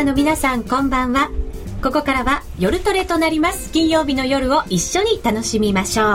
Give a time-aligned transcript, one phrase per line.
[0.00, 1.30] ナーの皆さんこんばんは。
[1.82, 3.70] ここからは夜トレとなります。
[3.70, 6.06] 金曜日の夜を一緒に楽しみましょう。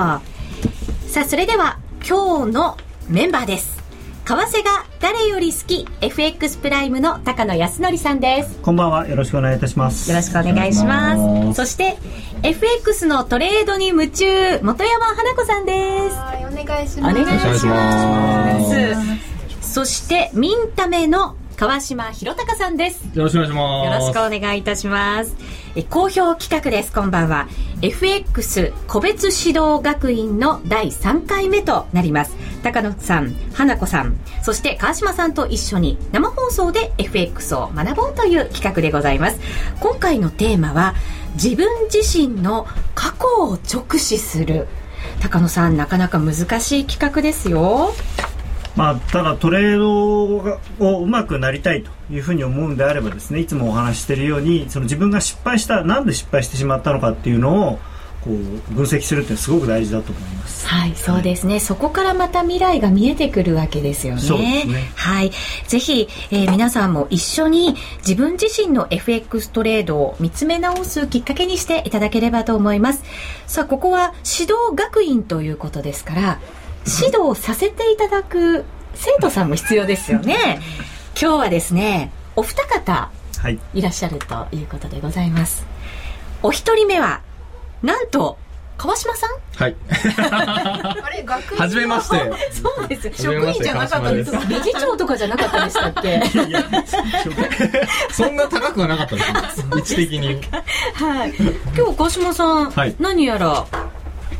[1.07, 1.77] さあそれでは
[2.07, 2.77] 今日の
[3.09, 3.83] メンバーです。
[4.25, 8.57] 為替が誰より好き？FX プライムの高野康則さんです。
[8.63, 9.07] こんばんは。
[9.07, 10.09] よろしくお願いいたします。
[10.09, 11.55] よろしくお願いします。
[11.55, 11.97] そして
[12.41, 14.25] FX のトレードに夢中
[14.63, 16.15] 本山花子さんです。
[16.15, 17.21] はいお願いします。
[17.21, 18.59] お願いしま
[19.61, 19.73] す。
[19.73, 23.05] そしてミンタメの川島博隆さんです。
[23.13, 25.35] よろしくお願いしますよろしくお願いいたします。
[25.75, 27.47] え好評企画ですこんばんは
[27.81, 32.35] FX 個別指導学院の第3回目となります。
[32.63, 39.39] 高野さん花子さんそして川島さんと一緒に生放送で FX を学ぼうという企画でございます。
[39.79, 40.93] 今回のテーマは
[41.35, 44.67] 自分自身の過去を直視する。
[45.21, 47.93] 高野さんなかなか難しい企画ですよ。
[48.75, 50.35] まあ、ただトレード
[50.79, 57.79] をうまくなりたいというふうに思うんであればですねいつもお話ししているようにその自分が失敗したなんで失敗してしまったのかっていうのを
[58.25, 60.67] こう分析するってすごく大事だと思います。
[60.67, 64.65] はいそうですね、はい、そこからまた未来が見えてくるわけですよね。
[64.65, 64.91] ね。
[64.95, 65.31] はい。
[65.67, 73.03] ぜひ、えー、皆さんも一緒に自分自身の FX トレードを見つめ直すきっかけにしていただければと思います。
[73.45, 76.39] さあここは指導学院ということですから
[76.85, 80.59] 指導させていただく生徒さんも必要ですよね。
[81.19, 83.09] 今日はですねお二方
[83.73, 83.81] い。
[83.81, 85.65] らっしゃるということでございます、
[86.43, 87.21] お一人目は
[87.83, 88.37] なんと
[88.77, 89.29] 川島さん？
[89.55, 89.75] はい。
[90.19, 92.17] あれ学院はじめまして。
[92.51, 94.31] そうです職員じゃなかったです。
[94.31, 96.21] か理事長とかじゃなかったでしたっけ？
[98.11, 99.27] そんな高くはなかったです
[99.71, 100.41] 位置的に。
[100.95, 101.33] はい。
[101.77, 103.65] 今日川島さん、はい、何やら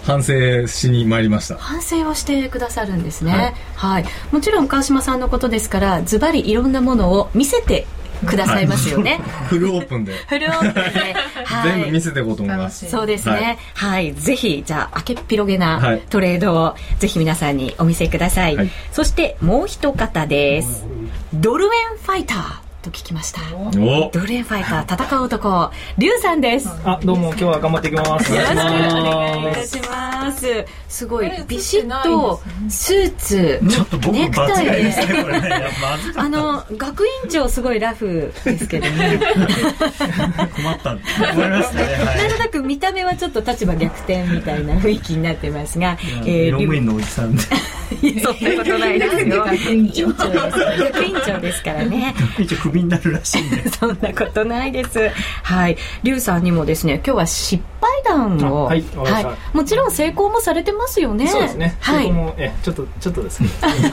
[0.05, 7.88] 反省しに参りました反省をしてくださるんですね、はい、はい、もちろん川島さんのことですからズバリいろんなものを見せて
[8.25, 9.19] くださいますよね。
[9.49, 10.13] フルオープンで。
[10.27, 11.15] フルオープンで。
[11.44, 12.89] はい、全部見せていこうと思います。
[12.89, 13.57] そうですね。
[13.73, 18.55] はい、はい、ぜひ、じゃあ、明けっぴろげなトレードを、ぜひ皆さんにお見せください。
[18.55, 20.85] はい、そして、もう一方です。
[21.33, 22.64] ドル円ファイター。
[22.85, 23.41] と聞きました。
[24.12, 26.69] ドルエンファイター戦う男リュウさんです。
[26.85, 28.31] あどうも今日は頑張っていきます。
[28.31, 30.66] よろしくお願いいたします。
[30.88, 33.59] すごいビシッとスーツ
[34.12, 34.66] ネクタイ。
[34.66, 34.94] で
[36.16, 39.19] あの学院長すごいラフですけどね
[40.56, 47.41] 困った困りましたね、なんとなく見た目はちょっと立場逆転みたいな雰囲気になってますが、えー、用務員のおじさんで。
[48.22, 49.44] そんなことないですよ。
[49.44, 50.28] 学 院長です。
[50.79, 52.16] 学院長ですからね
[52.75, 55.09] 学院長ビになるらしいんで そんなことないです。
[55.44, 55.78] はい。
[56.03, 59.22] 劉さんにもですね今日は失敗談をはい、は
[59.53, 61.28] い、もちろん成功もされてますよね。
[61.28, 61.78] そうですね。
[61.80, 63.50] はい、えちょっとちょっとですね。
[63.62, 63.88] まあまあ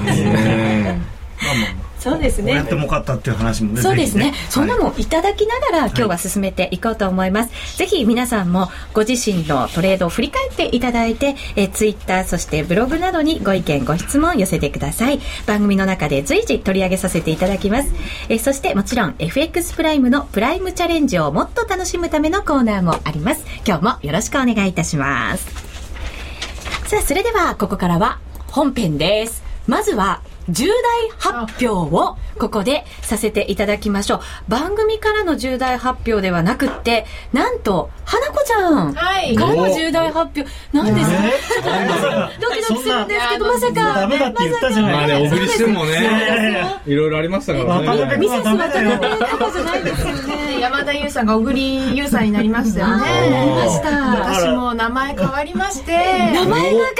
[0.85, 2.55] まあそうですね。
[2.55, 3.81] やってもかったっていう話もね。
[3.81, 4.35] そうですね。
[4.51, 7.53] そんなもいただきながら今日は進めていこうと思います。
[7.53, 15.21] はい、ぜひ皆さんもご自身のトレードを振り返っていただいて、えツイッターそしてブログなどにご意見ご質問寄せてください。
[15.47, 17.89] 番組の中で随時取り上げさせていただきます。
[18.29, 23.45] えそしてもちろん FX プライムのプライムチャレンジをもっと楽しむためのコーナーもあります。
[23.65, 25.47] 今日もよろしくお願いいたします。
[26.89, 29.43] さあ、それではここからは本編です。
[29.67, 34.21] まずは重大発表をここでさせていただきましょう。
[34.49, 38.95] 番組からの重大発表ではなくってなんと花子ちゃん。
[38.95, 40.47] からの重大発表。
[40.73, 41.17] なんですか、
[41.69, 43.73] えー、ドキドキするんですけどまさか。
[44.01, 44.93] ダメだって言ったじゃない。
[44.93, 48.17] まあね小栗旬もねいろいろありましたからね。
[48.17, 48.71] ミセス渡辺
[49.31, 50.61] とかじゃないですよね。
[50.61, 53.31] 山田優さんが小栗優さんになりましたよね。
[53.31, 53.91] なりました。
[54.17, 55.93] 私も名前変わりまして。
[56.33, 56.95] 名前が変わっ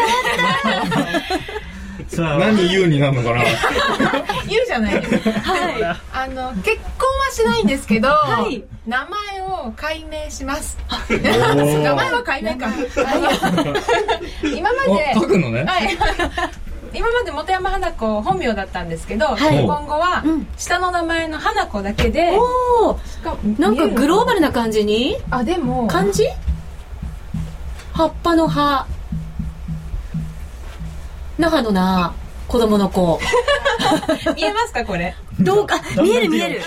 [0.91, 1.82] た
[2.21, 3.45] 何言うになるのかな？
[4.49, 5.83] 言うじゃないですはい。
[6.13, 10.77] あの結婚はしないんですけど、はい、名前を改名します。
[11.11, 12.69] 名前は改名か。
[14.43, 15.65] 今まで書くのね。
[15.65, 15.97] はい。
[16.95, 20.23] 今まで本山花子本名だったんですけど、はい、今後は
[20.59, 22.99] 下の名前の花子だけで、おお
[23.59, 25.17] なんかグローバルな感じに？
[25.31, 26.25] あでも漢字？
[27.95, 28.87] 葉っぱの葉
[31.43, 32.15] 那覇のな
[32.47, 33.19] 子供の子。
[34.37, 35.13] 見えますかこれ？
[35.41, 35.81] どうか？
[36.01, 36.63] 見える見える。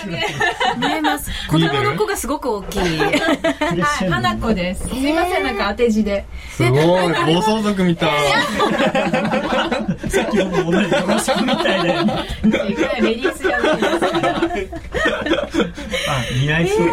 [0.78, 1.30] 見えます。
[1.48, 2.98] 子供の子がすごく大きい。
[2.98, 4.86] はい花子です。
[4.88, 6.26] すいませんなんか当て字で。
[6.50, 8.10] すごい暴走族みたい。
[10.10, 14.68] さっきの同じ暴走みたいでレディースじゃない
[16.08, 16.88] あ似合いそう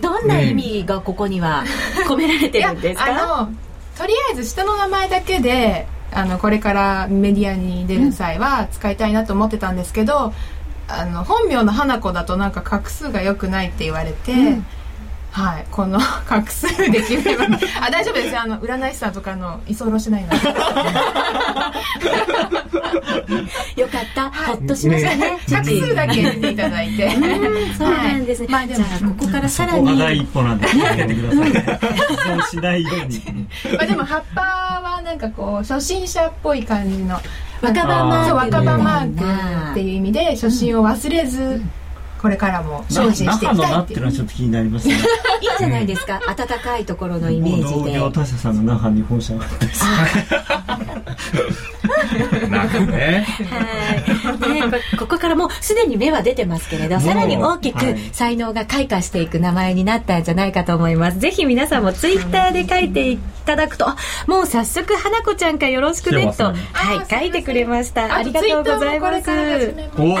[0.00, 1.64] どんな意味がここには
[2.06, 3.06] 込められてるんですか？
[3.06, 3.50] あの
[3.98, 10.32] とりあえず下の名前だけであのこれからメディアに出る際は使いたいなと思ってたんですけど、
[10.88, 14.66] あの本名の花子だとなんか画数が良くないって言われて、うん。
[15.30, 15.98] はい、この
[16.28, 17.66] 画数で決めます。
[17.80, 18.40] あ、大丈夫ですよ。
[18.42, 20.36] あの、占い師さんとかの居候しないので。
[23.80, 24.30] よかった。
[24.30, 25.38] ほっとしましたね。
[25.48, 27.10] 画数だけ見ていただいて。
[27.78, 28.48] そうなんですね。
[28.50, 29.86] まあ、じゃあ、ここからさらに。
[29.86, 31.52] そこが第一歩なんで、気をつけてください。
[31.52, 33.22] そうしないように。
[33.76, 37.18] まあ、でも、葉っぱはなんかこう、初心者っぽい感じの。
[37.62, 38.34] 若葉マーク。
[38.34, 41.62] 若葉マークっていう意味で、初心を忘れず、
[42.20, 44.00] これからも精進していきたいっていう。
[44.00, 44.94] のはちょっと気になりますね。
[44.94, 45.00] いい
[45.58, 46.20] じゃないですか。
[46.26, 47.70] 暖かいところのイメージで。
[47.70, 49.84] 同業他社さんが那覇に本社があったりす
[52.48, 53.26] なんかね。
[53.50, 54.70] はい。
[54.70, 61.18] ねここからもうすでに芽は出てますけれどさらに大きく才能が開花していく名前になったんじゃないかと思います。
[61.18, 63.86] ぜひ皆さんもツイッターで書いていただくと
[64.26, 68.14] もう早速花子ちゃんからよろしくねと、はい書いてくれました。
[68.14, 69.30] ありがとうございます。
[69.98, 70.14] お。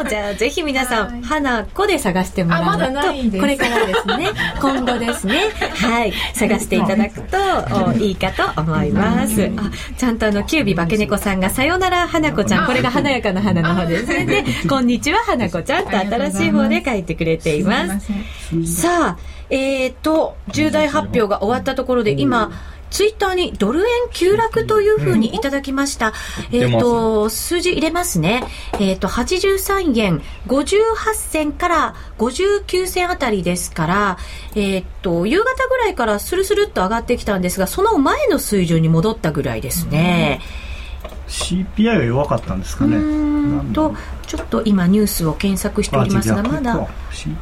[0.00, 4.30] おじゃあぜひ皆さんん、花子で探してもらうと、これからですね、
[4.60, 9.50] 今後ですね、はい、探していただくといいかと思います。
[9.56, 14.24] あ、ちゃんとあの、キュービ化け猫さんが、さよなら花子ちゃん、これが華やかな花の方ですね。
[14.26, 15.84] で、こんにちは花子ちゃん。
[15.84, 18.12] と新しい方で書いてくれています。
[18.64, 19.18] さあ、
[19.50, 22.52] えっ、ー、と、重大発表が終わったところで、今、
[22.90, 26.12] ツイッターにドル円急落というふうにいただきました。
[26.52, 28.44] えっ、と、数字入れますね。
[28.78, 34.18] えっ、と、83円58銭から59銭あたりですから、
[34.54, 40.40] えっ、と、夕方ぐらいからスルスルっと上がってきたんですが、その前の水準に戻ったぐらいですね。
[40.64, 40.69] うん
[41.30, 42.98] CPI が弱かったんですかね。
[43.72, 43.94] と
[44.26, 46.88] ちょっと今ニュースを検索しておりますがまだ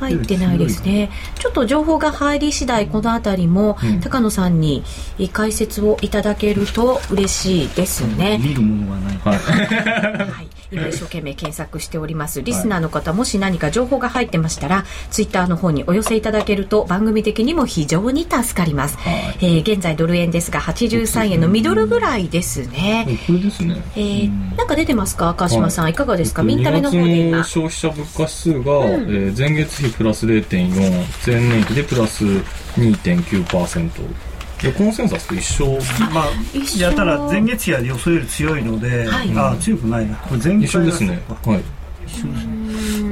[0.00, 1.10] 入ってないですね。
[1.38, 4.84] ちょっと情報が入り次第この辺りも、高野さんに
[5.32, 12.42] 解説をいただけると嬉しいですね、見るものがない、はい 今一生懸命検索しております。
[12.42, 23.06] リスナーの方、もし何か情報が入ってましたらツイッターの方にお寄せいただけると番組的にも非常に助かります、はい、えー、現在ドル円ですが83円のミドルぐらいですね。
[23.26, 25.34] これですね、えー、なんか出てますか？
[25.34, 26.42] 川島さん、はい、いかがですか？
[26.42, 27.44] ミンタメの方で今。
[27.44, 34.27] 消費者物価指数が、うん、えー、前月比プラス0.4前年比でプラス2.9%で
[34.76, 35.78] コンセンサスと一緒。
[36.12, 40.16] まあいやただ前月比は予想より強いので、はい、あ強くないな。
[40.16, 41.22] これ前一緒ですね。
[41.44, 41.62] はい。
[42.06, 42.58] 一緒ですね。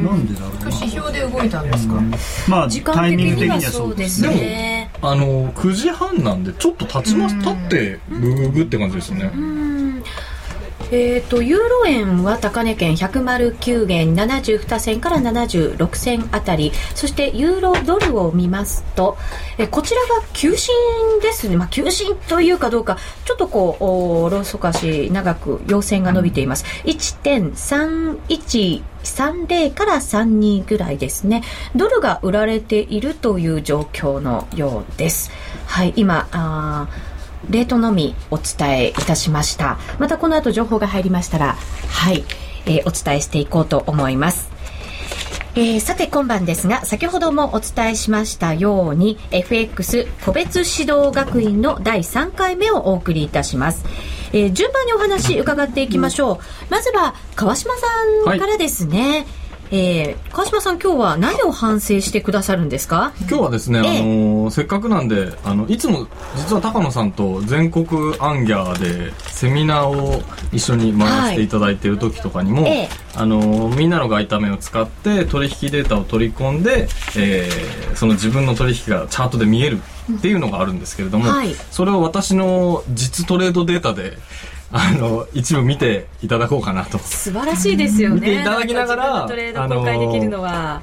[0.02, 0.64] なんでだろうな。
[0.64, 1.94] 指標で動いたんですか、
[2.48, 4.90] まあタイミング的にはそうですね。
[4.92, 9.30] でもあの9時半なんでちょっと経ちます経ってグググって感じですね
[10.90, 16.72] えーと、ユーロ円は高値圏109円72銭から76銭あたり。
[16.94, 19.18] そしてユーロドルを見ますと
[19.58, 20.74] えこちらが急進
[21.20, 31.42] ですね、まあ、急進というかどうかちょっとこうおローソク足長く陽線が伸びています、1.3130から32ぐらいですね。
[31.74, 35.30] ドルが売られているという状況のようです。
[35.66, 36.88] はい今あ
[37.50, 39.78] レートのみお伝えいたしました。
[39.98, 41.56] またこの後情報が入りましたら
[41.88, 42.24] はい、
[42.66, 44.50] えー、お伝えしていこうと思います。
[45.58, 53.86] えー、さて今晩ですが先ほどもお伝えしましたように FX 個別指導学院の第3回目をお送りいたします、
[54.34, 57.86] えー、順番にお話伺っていきましょう、まずは川島さ
[58.34, 63.12] んからですね、はいえー、川島さん今日は何を反省してくださるんですか？
[63.20, 66.06] 今日はですね、えー、あのせっかくなんであのいつも
[66.36, 67.86] 実は高野さんと全国
[68.20, 72.72] アンギャーでセミナーを一緒に回していただいている時とかにも、はい。
[72.72, 79.80] えー、あのみんなの外為を使って取引データを取り込んで、えー、その自分の取引がチャートで見える
[80.12, 84.16] っていうのがあるんですけれども、はい、それを私の実トレードデータで
[84.72, 86.98] あの一部見ていただこうかなと。
[86.98, 88.14] 素晴らしいですよね。
[88.16, 90.82] 見ていただきながらトレード公開できるのは。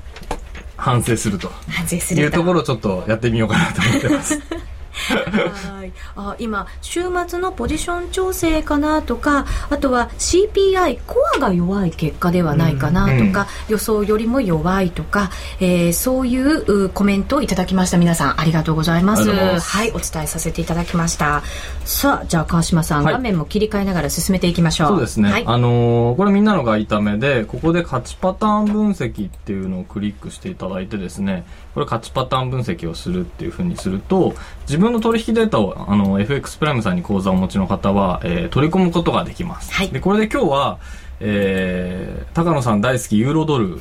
[0.78, 1.50] 反省すると。
[1.68, 4.40] 反省するいうところをちょっとやってみようかなと思ってます
[5.10, 5.92] はい。
[6.16, 13.24] あ今週末のポジション調整かなとかあとは CPI コアが弱い結果ではないかなとか、うん。
[13.24, 13.32] うん、
[13.70, 17.98] 予想よりも弱いとか、えー、そういうコメントをいただきました。
[17.98, 19.30] 皆さんありがとうございます。
[19.30, 21.44] はいお伝えさせていただきました。
[21.86, 24.88] さあじゃあ川島さん、はい、画面も切り替えながら進めていきましょう。
[24.90, 40.80] そうですね、はい、あのー、これみんなのが痛めでここで勝ちパターン分析っていうのをクリックしていただいてですねこれ勝ちパターン分析をするっていうふうにすると自分の取引データをあの FX プライムさんに口座をお持ちの方は、えー、取り込むことができます、はい、でこれで今日は
[41.26, 43.80] えー、高野さん大好きユーロドル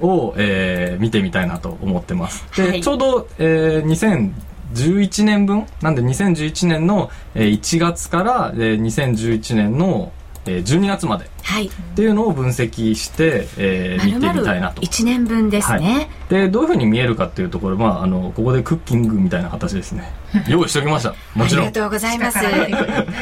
[0.00, 2.44] を、 えー、見てみたいなと思ってます。
[2.54, 4.30] で、はい、ちょうど、えー、
[4.74, 5.66] 2011年分？
[5.80, 10.12] なんで2011年の1月から2011年の
[10.46, 11.26] えー、12月まで。
[11.26, 14.80] っていうのを分析して、えー、見てみたいなと。
[14.80, 20.10] 1年分ですね、はい、でどういうふうに見えるかっていうところ、まあ、あのここでクッキングみたいな形ですね。
[20.48, 21.14] 用意しておきました。
[21.34, 21.66] もちろん。
[21.66, 22.38] ありがとうございます。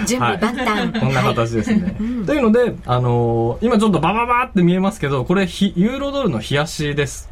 [0.07, 1.89] 準備万端、はい、こんな形ですね、は
[2.23, 7.29] い、というので、あのー、今ちょっとバババって見えますけどこれユーロドルの冷やしです。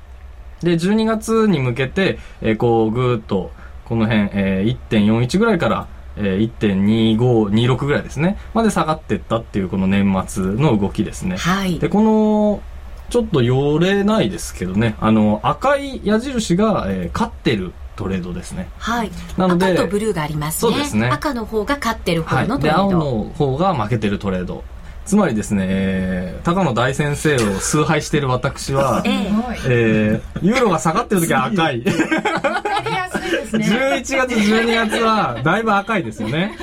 [0.63, 3.53] で12月に向けて、えー、こうぐーっと
[3.85, 5.87] この辺、えー、1.41ぐらいから
[6.19, 12.63] えー、1.2526ぐらいですねまで下がっていったっていうこの年末の動きですね、はい、でこの
[13.11, 18.69] ちょっと寄れないですけどねあの赤い矢印が、えー、勝ってるトレードですね。
[18.79, 19.11] はい。
[19.37, 20.73] なので赤とブルーがありますね。
[20.73, 21.09] そうですね。
[21.09, 22.83] 赤の方が勝ってる方のトレード。
[22.83, 24.63] はい、で青の方が負けてるトレード。
[25.09, 31.83] つまりですね、えー、高野大先生を崇拝している私は、 えー、えー、ユーロが下がってる時は赤い。
[31.83, 31.95] 11
[34.03, 36.55] 月、12月は、だいぶ赤いですよね。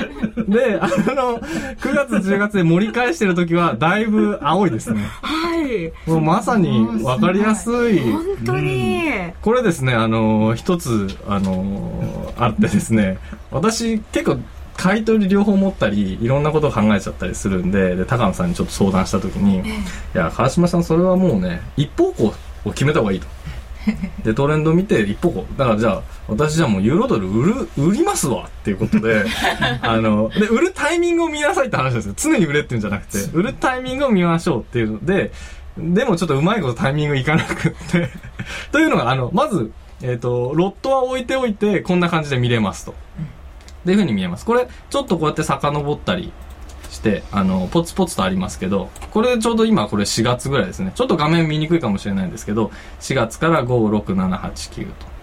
[0.47, 5.01] で、あの、9月、10月で盛り返してる時は、だいぶ青いですね。
[5.23, 5.91] はい。
[6.07, 7.99] もうまさに分かりやすい。
[7.99, 9.01] 本当に、
[9.41, 13.17] これですね、あの、一つ、あの、あってですね、
[13.49, 14.37] 私、結構、
[14.77, 19.63] 買い取り両方持ったりいろんなことを考えちゃったりするんでで高野さんにちょっと相談した時に「い
[20.13, 22.33] や川島さんそれはもうね一方向
[22.65, 23.27] を決めた方がいい」と。
[24.23, 25.45] でトレンド見て一方向。
[25.57, 29.25] だからじゃあ私じゃあもうユーロドル売る売りますわっていうことで
[29.81, 32.13] あので売るタイミングを見なさいって話ですよ。
[32.17, 35.31] 常に売れっていうんじゃなくて売るタイミングを見ましょうっていうので
[35.77, 38.09] でもちょっとうまいことタイミングいかなくって
[38.71, 42.95] というのがあのまず、えっ、ー、とロットは置いておいてこんな感じで見れますと。
[43.85, 44.45] っていうふうに見えます。
[44.45, 46.33] これ、ちょっとこうやって遡ったり
[46.89, 50.91] して、あの、ポツポツとありますけど、これちょうど今これ4月ぐらいですね。
[50.95, 55.15] ちょっと画面見にくいかもしれないんですけど、4月から5、6、7、8、9と。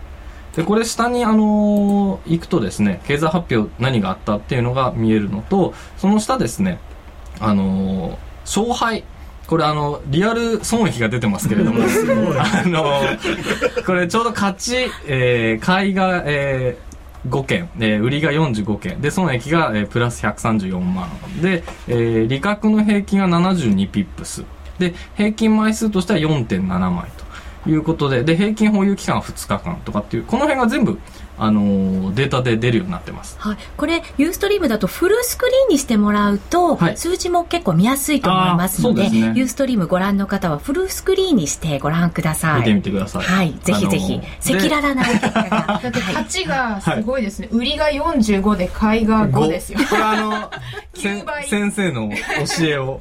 [0.57, 6.79] で、これ下にあのー、行くとですね、経済発表何があったっていうのが見えるのと、その下ですね、
[7.41, 9.03] あのー、勝敗。
[9.49, 11.81] これあの、リアル損益が出てますけれども、
[12.39, 14.77] あのー、これちょうど勝ち、
[15.07, 16.92] えー、買いが、えー、
[17.29, 21.09] 5件、えー、売りが45件で損益が、えー、プラス134万。
[21.41, 24.45] で、えー、利確の平均が72ピップス。
[24.79, 27.09] で平均枚数としては4.7枚
[27.65, 28.25] ということで。
[28.25, 30.25] で平均保有期間は2日間とかっていう。
[30.25, 30.99] この辺が全部
[31.45, 42.61] あのデータで出るようになってます、はい、これユーストリームだとフルスクリーンにしてもらうと、はい、数字も結構見やすいと思いますのでユーストリームご覧の方はフルスクリーンにしてご覧ください。
[42.61, 43.23] 見てみてください。
[43.25, 43.55] はい。
[43.63, 44.21] ぜひぜひ。
[44.55, 45.81] 赤裸々な結果が。
[45.83, 49.81] だって勝ちがすごいですね、はい、売りが45で買いが5ですよ。
[49.89, 50.51] これあの
[50.95, 53.01] 先生の教えを。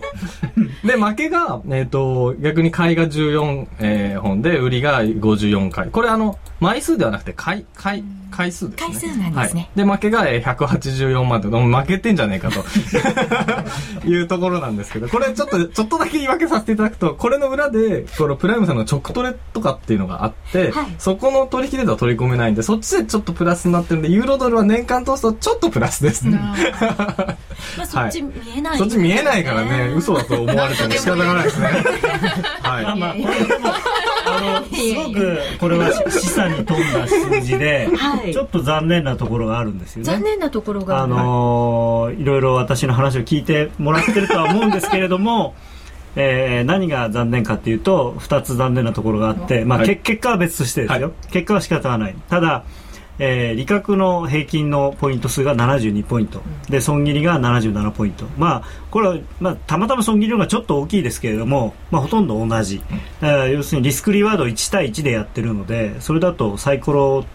[0.84, 5.90] で負けが、えーと、逆に買いが14、えー、本で売りが54回。
[5.90, 8.92] これあの枚数ではなくて買い買い回数ですね。
[8.94, 9.70] 回数なんですね。
[9.76, 12.64] はい、で、負けが184万と、負けてんじゃねえかと
[14.08, 26.40] いうところなんですけど、これちょっと、ちょっとだけ言い訳させていただくと、これの裏で、このプライムさんの直トレとかっていうのがあって、はい、そこの取引データは取り込めないんで、そっちでちょっとプラスになってるんで、ユーロドルは年間通すとちょっとプラスですね。
[27.78, 31.68] まあ、そっち見えない、ね、そっち見えないからね、嘘だと思われても仕方がないですね。
[32.62, 32.84] はい。
[32.98, 33.16] まあ、あ
[34.42, 40.06] の、すごく、これは示唆に富んだ数字で、はい、ちょっと残念なところがあるんですよね。
[40.06, 45.56] 残念なところがあのー、いろいろ私の話を聞いてもらってるとは思うんですけれども、
[46.16, 52.16] えー、何が残念かというと2つ残念なところがあって、まあ、はい、結果は別としてですよ、はい、結果は仕方がない。
[52.30, 52.64] ただ
[53.20, 56.42] えー、利確の平均のポイント数が72ポイント。
[56.70, 62.82] で損切りが77ポイント、まあ、これは、まあ、たまたま損切りのがちょっと大きいですけれども、まあ、ほとんど同じ、
[63.22, 67.26] 要するにリスクリワード1対1でやってるのでそれだとサイコロ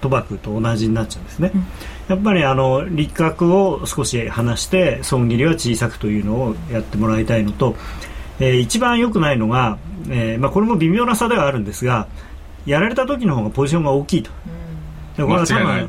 [0.00, 1.66] 賭博と同じになっちゃうんですね、うん、
[2.08, 7.76] やっぱりあの利確を少し離して損切りは小さくというのをやってもらいたいのと、
[8.38, 12.08] えー、一番良くないのが、えーまあ、これも微妙な差ではあるんですが
[12.66, 14.30] やられた時の方がポジションが大きいと。
[14.58, 14.63] うん
[15.16, 15.80] でこれは多分あ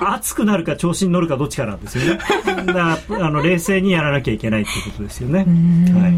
[0.00, 2.20] の熱くなるか調子に乗るかどっちかなんですよね。
[2.66, 6.14] だあの冷静にやらなきゃいけないっていうことですよね、はい、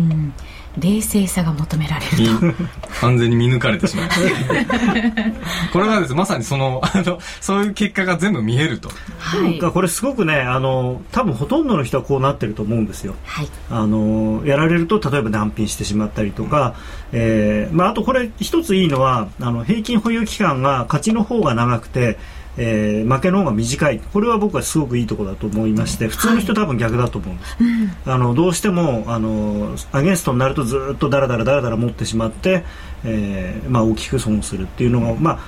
[0.79, 2.65] 冷静さが求められると。
[3.01, 4.23] 完全に見抜かれてしまいます。
[5.73, 16.75] これがですまさにそのあのそういう結果が全部見えると、はい、これすごくねあの多分ほとんどの人はこうなってると思うんですよ、はい、あのやられると例えば難品してしまったりとか、
[17.13, 22.19] うん、えー、まあ、あとこれ一ついいのはあの平均保有期間が勝ちの方が長くて
[22.59, 23.99] えー、負けの方が短い。
[23.99, 32.65] これは僕はすごくいいところだと思いまして普通の人多分逆だと思うんです、はい、あのどうしてもあのアゲンストになるとずっとだらだらだらだら持ってしまって、
[33.05, 35.39] えーまあ、大きく損するっていうのが、まあ、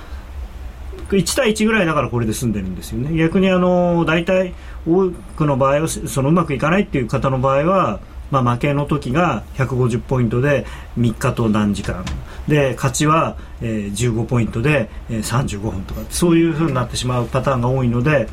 [1.09, 3.15] 1対1ぐらいだからこれで済んでるんですよね。
[3.15, 4.53] 逆にあの大体
[4.87, 7.99] 多くの場合はそのうまくいかないっていう方の場合は
[8.31, 10.65] まあ、負けの時が150ポイントで
[10.97, 12.03] 3日と何時間。
[12.47, 16.01] で勝ちは、えー、15ポイントで、えー、35分とか。
[16.09, 18.27] そういうふうになってしまうパターンが多いので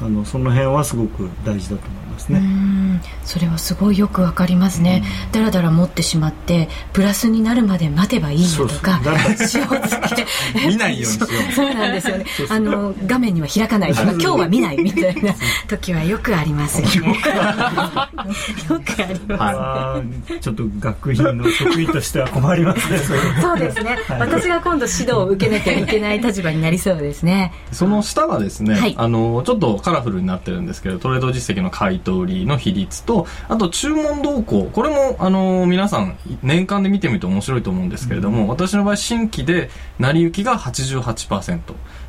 [0.00, 2.11] あのその辺はすごく大事だと思います。
[2.28, 3.00] ね。
[3.24, 5.02] それはすごいよくわかりますね、
[5.32, 9.60] だらだら持ってしまってプラスになるまで待てばいいやとか塩つ
[10.14, 10.26] け
[10.66, 11.52] 見ないようにしよ う。
[11.52, 12.24] そうなんですよね。
[12.48, 15.34] あの画面には開かないとか今日は見ないみたいな
[15.68, 16.80] 時はよくあります。
[16.80, 22.98] よ ねよくあります、ね、ちょっと学院の職員としては困りますね
[23.40, 27.52] そうですね、はい、私が今度指導を受けなきゃいけない立場になりそうですね。
[27.72, 34.64] その下はですね、はい、あのちょっとカラフルになってるんですけどトレード実績の買い取りの比率とあと注文動向。
[34.72, 41.60] これもあの皆さん年間で見てみると面白いと思うんですけれども、うん、私の場合新規で成り行きが88%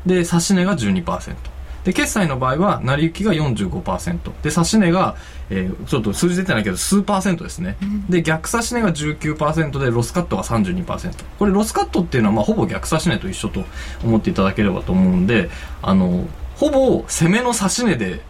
[0.06, 5.16] で指値が12%で決済の場合は成り行きが45%で指値が、
[5.50, 13.64] えー、ちょっと数字出てないけど数パーセントですね、うん、で逆指値が19%でロスカットが32%これロスカットっていうのはまあほぼ逆指値と一緒と
[14.02, 15.50] 思っていただければと思うんで
[15.82, 18.22] あのほぼ攻めの指し値で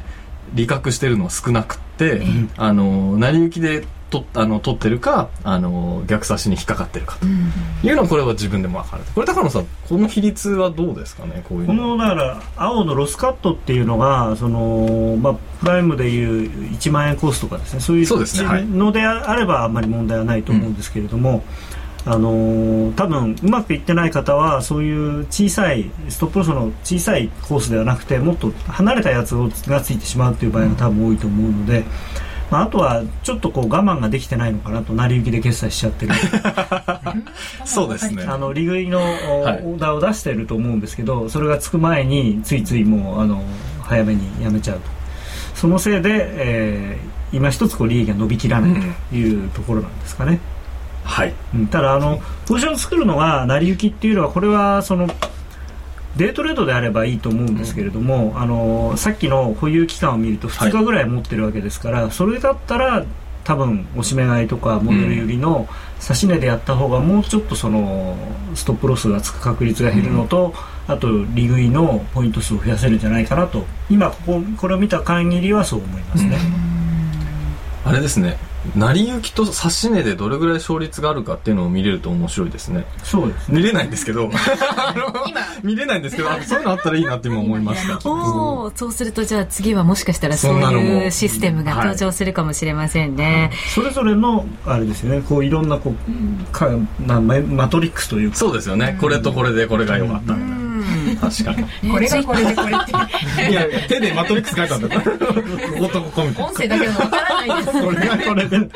[0.54, 2.22] 利確してるのは少なくて、
[2.56, 7.16] あの成り行きでとあの取ってるかあの逆差しに引っかかってるか。
[7.16, 7.26] と
[7.86, 9.04] いうのはこれは自分でも分かる。
[9.14, 11.44] これ高野さんこの比率はどうですかね？
[11.48, 17.80] こういうこのだから青のロスカットっていうのがその、まあ、プライムでいう1万円コースとかですね。
[17.80, 21.42] そういうのであればあんまり問題はないと思うんですけれども、うん
[22.06, 31.84] あのー、多分うまくいってない方はそういう小さいストップロスの小さいコースではなくてもっと離れたやつがついてしまうという場合が多分多いと思うので、
[32.50, 36.12] まあ、あとはちょっとこう我慢ができてないのかなと成り行きで決済しちゃってる。
[37.64, 38.24] そうですね。
[38.28, 43.42] あの利食いのオーダーを出してると思うんですけど、それがつく前についついもうあの
[43.80, 44.82] 早めにやめちゃうと。
[45.54, 48.74] そのせいで、えー、今一つこう利益が伸びきらない
[49.10, 50.32] というところなんですかね。
[50.32, 50.53] うん
[51.04, 51.34] はい、
[51.70, 55.06] ただあのポジションを作るのが成り行きっていうのはこれはその
[56.16, 63.04] デートレードであればいいと思うんですけれども、うん、あのさっきの保有期間を見ると2日ぐらい持ってるわけですから、はい、それだったら
[63.42, 65.68] 多分おしめ買いとかモデル売りの
[66.02, 68.16] 指し値でやった方がもうちょっとその
[68.54, 70.54] ストップロスがつく確率が減るのと、
[70.88, 76.38] うん、あと利食いのポイント数を増やせるんじゃないかなと今こここれを見た限りはそう思いますね。
[77.84, 78.38] あれですね
[78.76, 82.86] 成り行きと指し値でどれぐらい勝率があるかっていうのを見れると面白いですね。
[83.02, 84.30] そうです、ね、見れないんですけど。
[85.62, 87.98] 見れないんですけどそういうのあったらいいなって今思いました。
[88.08, 96.68] おおそうするとじゃあ次はもしかしたらそういうシステムが登場するかもしれませんね、はい、それぞれのあれですよねこういろんなこうか
[97.06, 98.36] なマトリックスというか。
[98.36, 98.98] そうですよね。
[99.00, 100.63] これとこれでこれが良かったみたいな
[101.16, 101.64] 確かに。
[101.90, 102.92] これがこれでこれって。
[103.50, 105.02] いや、手でマトリックス書いたんだから。
[105.02, 105.26] こ
[105.78, 106.46] ことここみたいな。
[106.46, 107.82] 音声だけでもわからないです。
[107.82, 108.70] これがこれで。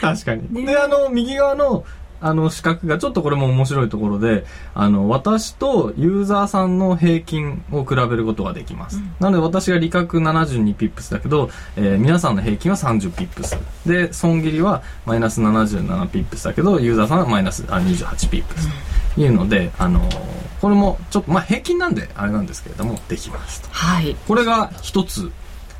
[0.00, 0.66] 確かに。
[0.66, 1.84] で、あの、右側の、
[2.20, 8.96] あの、四角がちょっとこれも面白いところで、あの、私とユーザーさんの平均を比べることができます。
[8.96, 13.58] うん、なので私が利確72ピップスだけど、えー、皆さんの平均は30ピップス。
[13.84, 18.68] で、損切りはマイナス77ピップスだけど、ユーザーさんはマイナスあ28ピップス。
[18.68, 25.30] というので、あのーこれもちょっとまあ平均なんであれなんですけれどもできますと、はい、これが一つ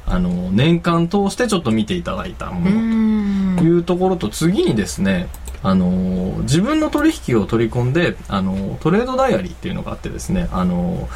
[0.05, 5.29] あの年間通してちょっと見ていただいたものというところと次にですね
[5.63, 11.09] あの自分の取引を取り込んであのトレードダイアリーっていうのがあってですねあの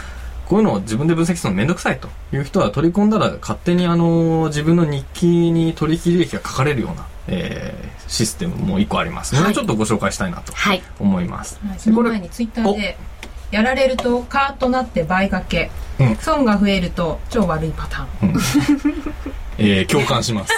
[0.49, 10.55] こういうのを自分で分析するのめんどくさいという人は取り込んだら勝手にあの自分の日記に取引履歴が書かれるような、えー、システムも一個ありますので、はい、ちょっとご紹介したいなと
[10.99, 11.61] 思います。
[11.67, 12.97] はい、その前にツイッターで
[13.51, 18.41] やられるとカーとなって倍掛け、うん、損が増えると超悪いパターン、うん、
[19.59, 20.53] えー、共感します。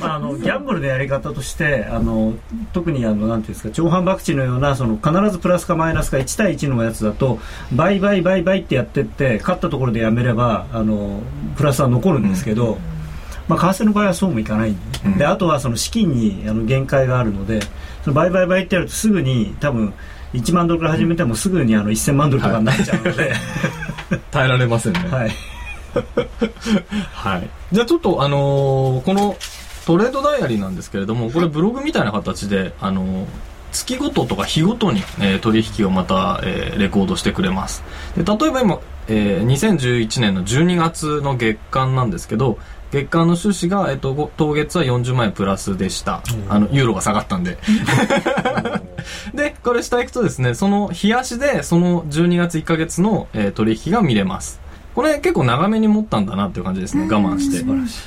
[0.00, 2.34] あのギャンブルのやり方としてあの
[2.72, 7.38] 特にあのなんていうんですか長反博打のようなその必ずプラスかマイナスか1対1のやつだと
[7.72, 11.20] 倍倍倍倍ってやってって勝ったところでやめればあの
[11.56, 12.78] プラスは残るんですけど、うん、
[13.48, 14.70] まあ、為替の場合はそうもいかない。
[14.70, 17.60] んでうん、であとはその資金にあの限界があるので
[18.04, 19.92] その倍倍倍ってやるとすぐに多分
[20.32, 23.32] 1万ドルから始めてもすぐにあの1000万ドルとかになっちゃうので、はい、
[24.30, 25.00] 耐えられませんね。
[25.10, 25.30] はい、
[27.12, 29.36] はい、じゃあちょっとあのー、この
[29.86, 33.26] トレードダイアリーなんですけれどもこれブログみたいな形で、あのー、
[33.72, 37.84] 月ごととか日ごとに、えー、取引をまた、えー、レコードしてくれます
[38.16, 42.58] で例えば今、えー、2011年の12月の月間なんですけど
[42.92, 46.22] 月間の収支が、えっと、当月は40万円プラスでした。
[46.48, 47.58] あの、ユーロが下がったんで。
[49.34, 54.60] で、これ下行くとですね、その日足で、その12月1ヶ月の、えー、取引が見れます。
[54.96, 57.02] これ結構長めに持ったんだなっていう感じですね。
[57.02, 57.62] 我慢して。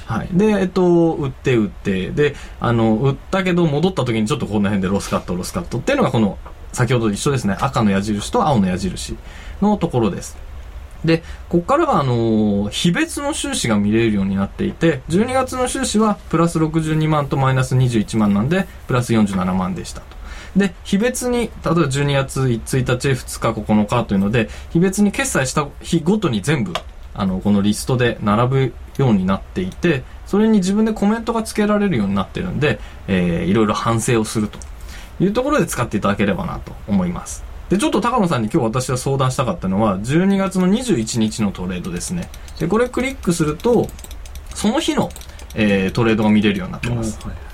[0.08, 0.30] はい。
[0.34, 6.40] で、えっと、売って売って、で、あの、売ったけど戻った時にちょっとこの辺でロスカット、ロスカットっていうのがこの、
[6.74, 7.56] 先ほど一緒ですね。
[7.60, 9.16] 赤の矢印と青の矢印
[9.62, 10.36] のところです。
[11.06, 20.19] で、ここからは、あのー、日別の収支が見れるようになっていて、12月の収支はプラス62万とマイナス21万なんで、プラス47万でしたと。
[20.56, 22.50] で、日別に、例えば12月1
[22.86, 26.74] 日、2日、9日というので、日別に決済した日ごとに全部、
[27.14, 34.60] あの、このリストで並ぶようになっていて、それに自分でコメントが付けられるようになってるんで、えー、いろいろ反省をすると
[35.20, 37.44] いうところで使っていただければなと思います。
[37.70, 42.30] で、ちょっと高野さんに今日私は相談したかったのは、12月の21日のトレードですね。
[42.60, 43.88] で、これクリックすると、
[44.56, 45.10] その日の、
[45.56, 47.20] えー、トレードが見れるようになってます。
[47.26, 47.49] はい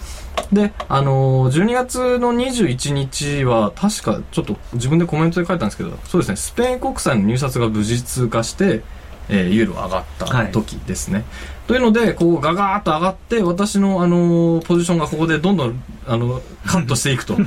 [0.52, 8.82] で、あのー、12月の21日は、確か、ちょっと自分でコメントで書いたんですけど、そうですね、スペイン国債の入札が無事通過して、
[9.28, 11.15] えー、ユーロ上がった時ですね。
[11.15, 11.26] はい、
[11.67, 17.36] というので、こう、ガガーッと上がって、私の、あのー、ポジションがここでどんどん、あの、カットしていくと。
[17.36, 17.43] で、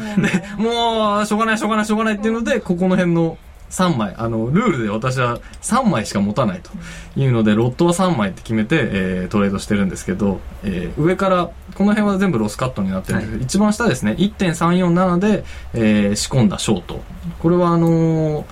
[0.56, 3.38] もう、しょうがない、しょうがない、しょうがないっていうので、ここの辺の、
[3.70, 4.14] 3枚。
[4.16, 6.70] あの、ルールで私は3枚しか持たないと
[7.16, 17.00] いうので、ロットは3枚って決めて、えー、トレードしてるんですけど、えー、上から、この辺は全部ロスカットになってるんですけど、はい、一番下ですね、1.347で、えー、仕込んだショート。
[17.38, 18.44] これはあのー、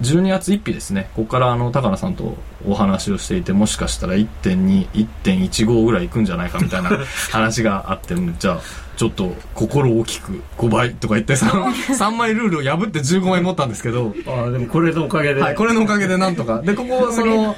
[0.00, 1.08] 12月1日ですね。
[1.14, 2.36] ここからあの、高野さんと
[2.66, 6.90] お話をしていて、もしかしたら1.2、1.15ぐらいいくんじゃないかみたいな
[7.30, 8.60] 話があって、じゃあ、
[8.96, 11.50] ちょっと心大きく5倍とか言って 3,
[11.94, 16.62] 3 枚ルールを破って15枚持ったんですけどああでもこれのおかげではいこれのおかげでなんとか。
[16.62, 17.56] でここその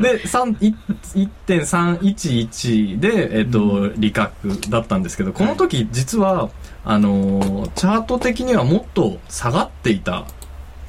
[0.00, 6.50] で1.311でえっ、ー、と、うん、利確だったんですけどこの時実は
[6.84, 10.24] あのチャート的にはもっと下がっていた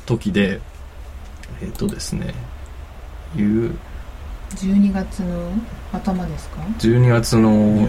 [0.05, 0.59] 時で
[1.61, 2.33] えっ、ー、とですね
[3.35, 3.75] いう
[4.55, 5.51] 12月の
[5.91, 7.87] 頭ですか？12月の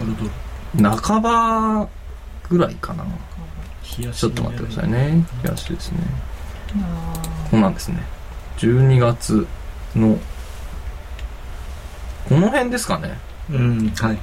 [0.82, 1.88] 半ば
[2.48, 3.04] ぐらいかな。
[4.12, 5.24] ちょっと待ってくださいね。
[5.44, 5.98] 冷やしですね。
[7.50, 8.02] こんなんですね。
[8.58, 9.46] 12月
[9.94, 10.18] の
[12.28, 13.18] この辺ですかね。
[13.50, 14.18] うんはい。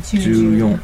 [0.00, 0.80] 14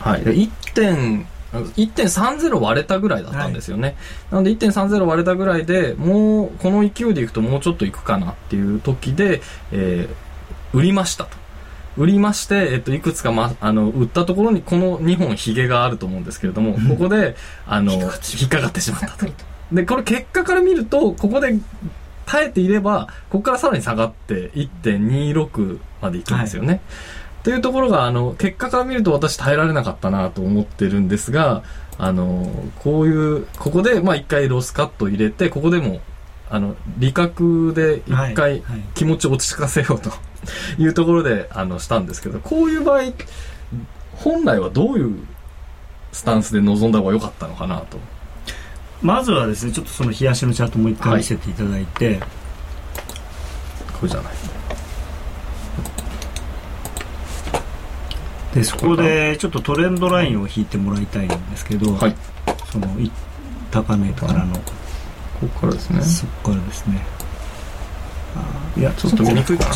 [0.00, 0.22] はい。
[0.22, 3.96] 1 1.30割れたぐらいだったんですよね、はい、
[4.32, 9.40] なので1.30割れたぐらいでもうこの勢いでいくともうちょっといくかなっていう時で、
[9.72, 11.37] えー、売りましたと
[11.98, 18.00] 売りまして、えっと、いくつか、ま、あの、売ったところにこの2本ヒゲがあると思うんですけれども、ここで、あの、引
[18.46, 19.26] っかかってしまったと。
[19.72, 21.58] で、これ結果から見ると、ここで
[22.24, 26.68] 耐えていれば、ここからさらに下がって1.26までいくんですよね。
[26.68, 26.80] はい、
[27.42, 31.64] というところが、あの、結果から見ると私耐えられなかったなと思ってるんですが、
[31.98, 36.00] あの、こういう、ここで、まあ一回ロスカット入れて、ここでも、
[36.48, 38.62] あの、理覚で一回
[38.94, 40.10] 気持ち落ち着かせようと。
[40.10, 40.12] い
[40.78, 43.02] うところであのしたんですけどこういう場合
[44.16, 45.14] 本来はどういう
[46.12, 47.98] スタンスで臨んだ方が良かったのかなと。
[49.00, 52.26] まずはですねちょっとその冷やしのチャートもう一回見せていただいて、はい、こ
[54.02, 54.32] れじゃない。
[58.54, 62.16] でそこでちょっとトレンドラインを引いてもらいたいんですけど、はい、
[62.72, 62.88] その
[63.70, 64.54] 高値からの。
[65.40, 66.02] ここからですね。
[66.02, 67.06] そこからですね。
[68.76, 69.74] いやちょっと見にくいかな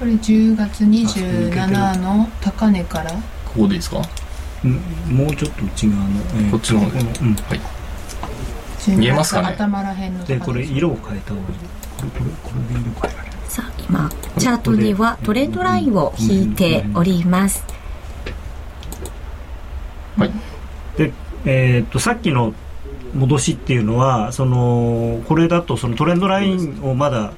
[0.00, 3.12] これ10月27の高値から。
[3.12, 3.18] こ
[3.54, 4.00] こでいいですか？
[4.64, 4.72] うん
[5.14, 7.60] もうちょっと内側の、えー、こっちの方で、うん、はい。
[8.96, 9.48] 見えますかね？
[9.48, 11.56] 頭らへんのでこれ色を変えた方がいい。
[11.98, 13.36] これこれこれで色変えられる。
[13.48, 17.62] さあ今チャートにはトレンドラインを引いております。
[20.16, 20.30] はい。
[20.96, 21.12] で
[21.44, 22.54] えー、っとさっきの
[23.14, 27.32] 戻しっていうのはそのこれだとそのトレンドラインをまだ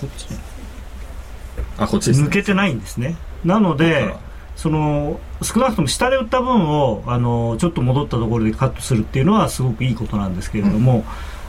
[0.00, 0.26] こっち
[1.80, 3.16] あこっちです、ね、抜けてないんですね。
[3.44, 4.14] なので
[4.54, 11.04] その少なくとも下で売った分をあのちょっと戻ったところでカットするっていうのはすごくいいことなんですけれども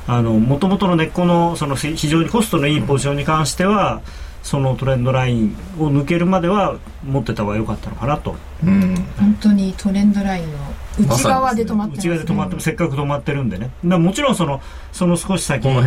[0.08, 4.02] もともとの根っこのその非常にコストのいいポジションに関しては、
[4.44, 10.58] そのトレンドラインを抜けるまでは持ってた方が良かったのかなと、うん、本当にトレンドラインの
[11.00, 13.72] 内側で止まってね、内側で止まってせっかく止まってるんでね。
[13.84, 15.82] もちろんそのその少し先あの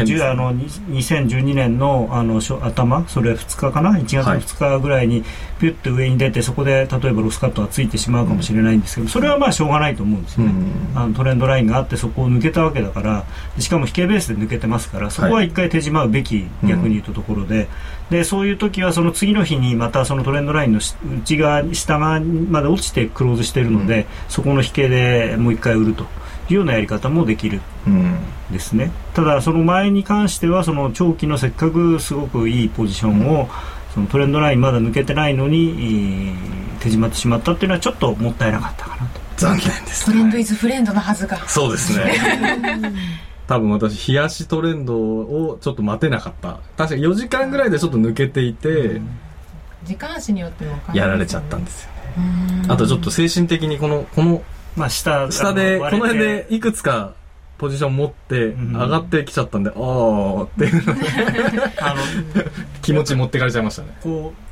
[0.54, 5.24] 2012年のあの頭それ2日かな？1月の2日ぐらいに
[5.58, 13.24] ピュッと上に出てそこで例えばロスカットがついてしまうかもしれないんですけどそれはまあしょうがないと思うんですよね、うん、あのトレンドラインがあってそこを抜けたわけだから
[13.58, 17.68] しかも引けベースで抜けてますからそこは一回手締まうべき、逆に言うとところで、
[18.10, 20.80] でそういう時はその次の日にまたそのトレンドラインの
[21.22, 26.04] 内側下側まで落ちてクローズしているので、そこの引けででもう一回売ると
[26.48, 27.60] いうようなやり方もできる。
[28.50, 33.48] ですね、ただその前に関してはその長期のせっかくすごくいいポジションを
[33.94, 36.34] そのトレンドラインまだ抜けてないのに、
[36.80, 39.20] 手締まってしまったっていうのはちょっともったいなかったかなと。
[39.36, 41.36] 残念です、ね、トレンドイズフレンドのはずが。
[41.48, 42.14] そうですね
[43.46, 46.60] 多分私冷やしトレンドをちょっと待てなかった。
[46.76, 49.08] 確かに4時間ぐらいでちょっと抜けていて、うん、
[49.84, 52.64] 時間足によってもやられちゃったんですよね。
[52.68, 54.42] あとちょっと精神的にこのこの
[54.76, 57.14] まあ下下でこの辺でいくつか
[57.58, 60.82] ポジション持って上がってきちゃったんで、うん、ああっていう。
[61.80, 62.00] あの
[62.82, 63.88] 気持ち持ってかれちゃいましたね。
[64.02, 64.44] こう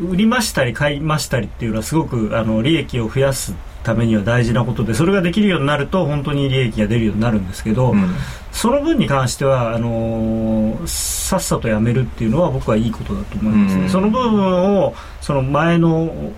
[0.00, 8.14] 売りましたり買いましたりっていうのはすごくあの利益を増やすためには大事なことでそれができるようになると本当に利益が出るようになるんですけど、うん、
[8.52, 16.32] その分に関してはあのー、さっさとやめるっていうのは僕はいいことだと思いますね、うん、その部分をその前の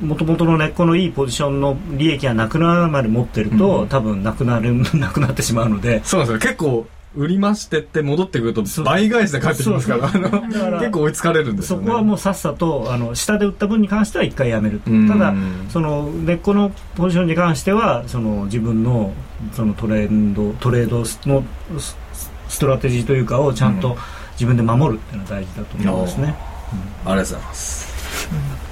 [0.00, 6.02] もともとの根っこのいいポジションの利益がなくなるまで持ってると、うん、多分なくなる なくなってしまうので。
[6.04, 6.50] そうなんですよ。
[6.50, 10.08] 結構売りましてって戻ってくると倍返しで帰ってきますから
[10.78, 15.34] 結構追いつかれるんですよ、ね、そこはもうさっさとあの下で売った分に関しては一回やめるただ
[15.70, 19.12] その根っこのポジションに関してはその自分の
[19.52, 21.44] そのトレンドトレードの
[22.48, 23.96] ストラテジーというかをちゃんと
[24.32, 26.34] 自分で守るっていうのは大事だと思いますね、
[27.04, 28.28] うん、ありがとうございます、
[28.64, 28.69] うん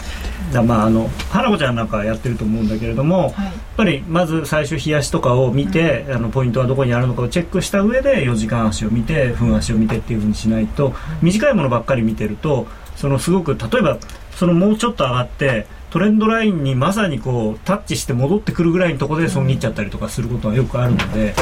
[0.53, 13.99] だまああの花子ちゃんなんかやってると思うんだけれども、はい、やっぱりまず最初冷やしとかを見て、うん、あのポイントはどこにあるのかをチェックした上で4時間足を見て分足を見てっていうふうにしないと短いものばっかり見てるとそのすごく例えば
[14.33, 21.35] そのもうちょっと上がってトレンドラインにまさにこうタッチして戻ってくるぐらいのところで損切っちゃったりとかすることがよくあるので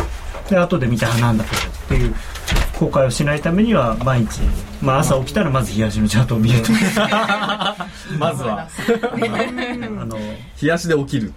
[0.48, 1.50] で後で見てあなんだこ
[1.90, 2.14] れっていう
[2.78, 4.40] 後悔をしないためには毎日、
[4.82, 6.72] まあ、朝起きたらまず冷やしのチャートを見ると
[8.18, 8.68] まずは。
[10.00, 10.16] あの
[10.60, 11.32] 冷やしで起きる。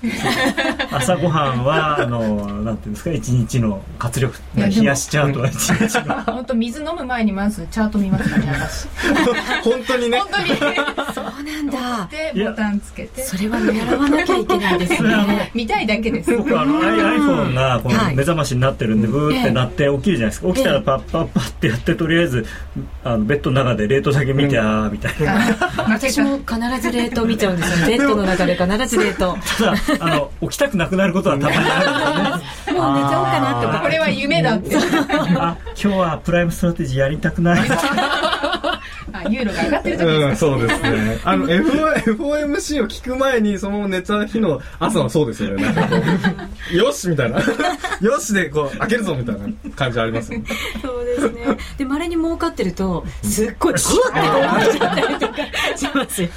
[0.91, 4.37] 朝ごはんはあのなんていうんですか一日の活力。
[4.55, 6.21] 冷やしチャートは一日の。
[6.33, 8.53] 本当水飲む前にまずチャート見ますからね
[9.63, 10.19] 本当にね。
[10.19, 10.49] 本当に。
[11.13, 12.09] そうなんだ。
[12.33, 13.23] でボタンつけて。
[13.23, 15.51] それは見習わなきゃいけないですね。
[15.53, 16.35] 見たいだけです。
[16.35, 20.47] 僕あの iPhone がこの目覚ましになってるんで、ブーってなって起きるじゃないですか。
[20.49, 22.45] 起きたらパッパッパってやってとりあえず
[23.03, 25.39] あのベッドの中で冷凍だけ見て、うん、ああみたいな。
[25.89, 27.87] 私も必ず冷凍見ちゃうんですよ。
[27.87, 32.73] ベッドの中で必ず冷凍ただあの 起きたくなくなることはたまにあるんで。
[32.73, 33.79] ねもう寝ちゃおうかなとか。
[33.81, 34.75] これは夢だって。
[34.75, 37.69] あ今日はプライムストラテジーやりたくない
[39.13, 41.19] あユーロが上がってる時ですか、うん、そうですね。
[41.23, 45.63] あの FOMC を聞く前にそのまま寝た日の朝はそうですよね。
[46.73, 47.39] よしみたいな。
[48.01, 50.45] よしでこう開けるぞみたいな感じありますよね。
[50.81, 51.57] そうですね。
[51.77, 55.35] でまれに儲かってるとすっごいシュッてこうちゃったりとか
[55.75, 56.29] しますよ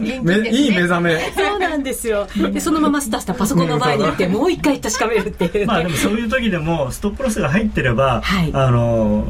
[0.00, 0.50] ね。
[0.50, 1.32] いい目覚め。
[1.36, 2.26] そうなんですよ。
[2.52, 5.66] でそのままスタスタパソコンの前に行ってもう一回確かめるっていう。
[5.66, 9.26] まあでもそういう時でもストップロスが入ってれば、はい、あの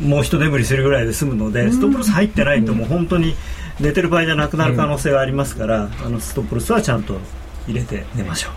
[0.00, 3.34] もう一眠りするぐらいで済むのでストップロス入ってないともう本当に
[3.80, 7.18] 寝てる場合じゃなくなる可能性がありますから、あのストップロスはちゃんと
[7.68, 8.48] 入れて寝ましょ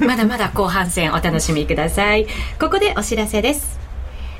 [0.00, 0.04] う。
[0.06, 2.26] まだまだ後半戦お楽しみください。
[2.58, 3.78] ここでお知らせです。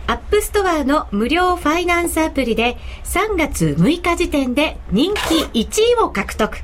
[0.06, 5.12] アップストアの無料ファイナンスアプリで3月6日時点で人
[5.52, 6.58] 気1位を獲得。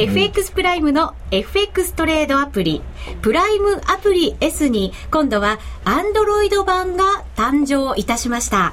[0.00, 2.80] FX プライムの FX トレードアプリ、
[3.20, 7.04] プライムアプリ S に今度は Android 版が
[7.36, 8.72] 誕生いたしました。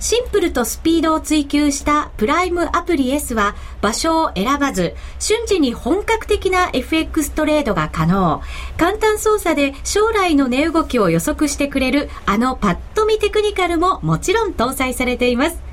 [0.00, 8.40] シンプルとスピードを追求したプライムアプリ S は場所を選ばず、瞬時に本格的な FX トレードが可能。
[8.78, 15.71] 簡単操作で将来の値動きを予測してくれるあのパッと見テクニカルももちろん搭載されています。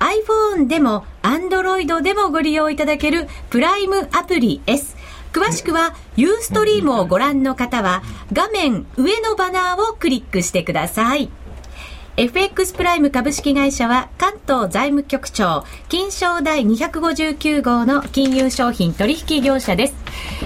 [0.00, 4.96] iPhone でも Android でもご利用いただけるプライムアプリ S。
[5.32, 11.30] 詳しくはユーストリームをご覧の方は画面上のバナーをクリックしてください。
[12.16, 19.94] FX プライム株式会社は関東財務局長金賞第259号の金融商品取引業者です。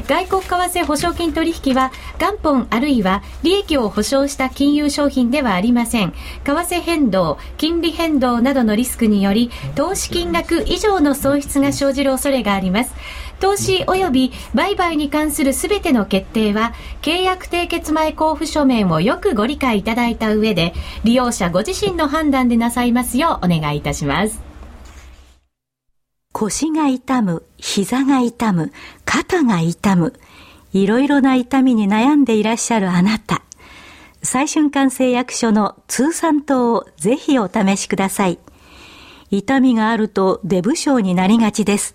[0.06, 6.12] 外国為替保証金取引は元本あるいは利益を保証した金融商品ではありません。
[6.44, 12.94] 為替変動金利変動などのリスクにより投資金額以上の損失が生じる恐れがあります。
[13.44, 20.72] 投資及び売買に関するすべての決定は、契約締結前交付書面をよくご理解いただいた上で、
[21.04, 24.40] 利用者ご自身の判断でなさいますようお願いいたします。
[26.32, 28.72] 腰が痛む、膝が痛む、
[29.04, 30.14] 肩が痛む、
[30.72, 33.42] いろいろな痛みに悩んでいらっしゃるあなた。
[34.22, 38.38] 最春館製薬所の通産糖をぜひお試しください。
[39.30, 41.92] 痛みがあるとデブ症になりがちです。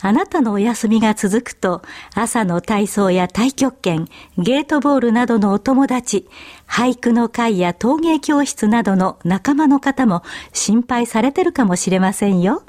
[0.00, 1.82] あなたのお休みが続くと、
[2.14, 4.06] 朝の体操や太極拳、
[4.36, 6.28] ゲートボールなどのお友達、
[6.68, 12.62] 俳句の会や陶芸教室などの仲間の方も心配されてるかもしれませんよ。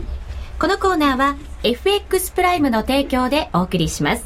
[0.60, 4.26] このコーナーは FX プライムの提供でお送りします。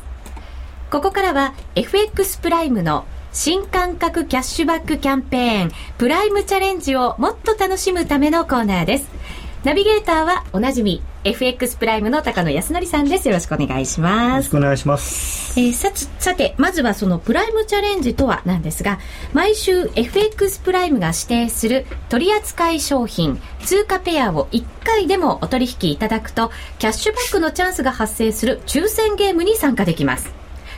[0.90, 9.10] ここからは FX プライムの新感覚キャッシュバックキャンペーンプライムチャレンジをもっと楽しむためのコーナーです。
[9.64, 13.28] ナビゲーターはおなじみ FX プライムの高野康則さんです。
[13.28, 14.30] よろしくお願いします。
[14.30, 15.60] よろしくお願いします。
[15.60, 15.90] えー、さ
[16.20, 19.00] さて、まずはそのプライムチャレンジとはなんですが、
[19.34, 30.30] 毎週 FX プライムが指定する取扱商品、通貨ペアを1回でもお取引いただくと、キャッシュバックのチャンスが発生する抽選ゲームに参加できます。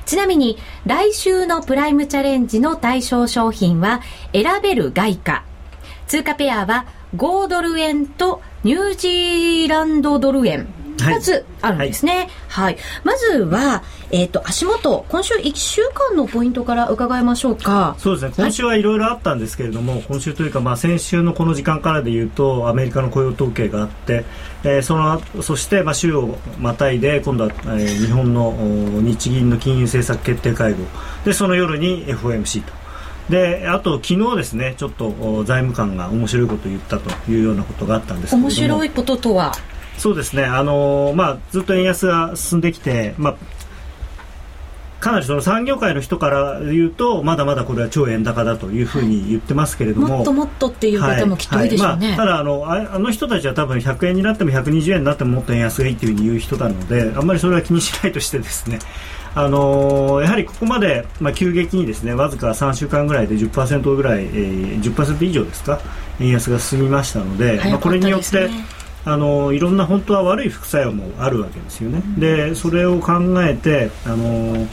[0.05, 5.43] ちなみに、来週のプライムチャレンジの対象商品は、選べる外貨。
[6.07, 10.67] 通貨ペアは、5ドル円とニュージーランドドル円
[10.99, 12.29] 2つあるんですね。
[12.47, 12.69] はい。
[12.69, 17.95] はい、まずは、えっ、ー、と、足元、今週1週間のポイントから伺いましょうか。
[17.97, 18.33] そうですね。
[18.35, 24.25] 今週はいろいろあったんですけれども、はい、今週というか、まあ、先週のこの時間からで言うと、アメリカの雇用統計があって、
[24.63, 28.53] えー、その、そして、まあ、週をまたいで、今度は、えー、日本の
[29.01, 30.79] 日銀の金融政策決定会合。
[31.23, 32.78] で、その夜に FOMC と。
[33.29, 39.53] であと昨日ですねちょっと財務官が面白いことを言ったというようなことがあったんですけど面白いこととは？
[39.97, 40.45] そうですね。
[40.45, 43.35] あの、まあ、ずっと円安が進んできて、まあ、
[45.01, 52.15] かなりその産業界の人から言うとまだまだこれは超円高だというふうに言ってますけれども、もっともっとっていう方もきっと多いでしょうね、はい。
[52.15, 58.79] はいまあ、ただあのあの人たちは多分100円になっても120円になってももっと円安がいいというふうに言う人なのであんまりそれは気にしないとしてですね
[59.35, 65.79] あのー、やはりここまで、まあ、急激にですねわずか3週間ぐらいで10%ぐらい、えー、10%以上ですか
[66.19, 68.49] 円安が進みましたので、ね、まあ、これによって
[69.05, 72.01] あのいろんな本当は悪い副作用もあるわけですよね。
[72.17, 73.13] でそれを考
[73.43, 74.67] えてあの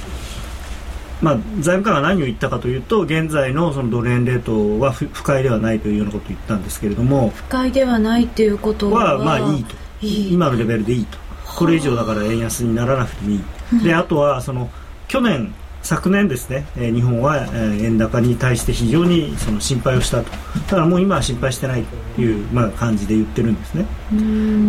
[1.23, 9.75] まあ、財務官が何を言ったかというと現在のそのドル円レートは不快ではないというようなことを言ったんですけれども不快ではないということはまあいいと。
[10.03, 11.19] 今のレベルでいいと
[11.57, 13.85] これ以上だから円安にならなくてもいい。
[13.85, 14.71] であとはその
[15.09, 20.33] 去年昨年ですね、え日本は、え円高に対して非常にその心配をしたと。
[20.67, 21.85] ただもう今は心配してない
[22.17, 23.87] という、まあ、感じで言ってるんですね。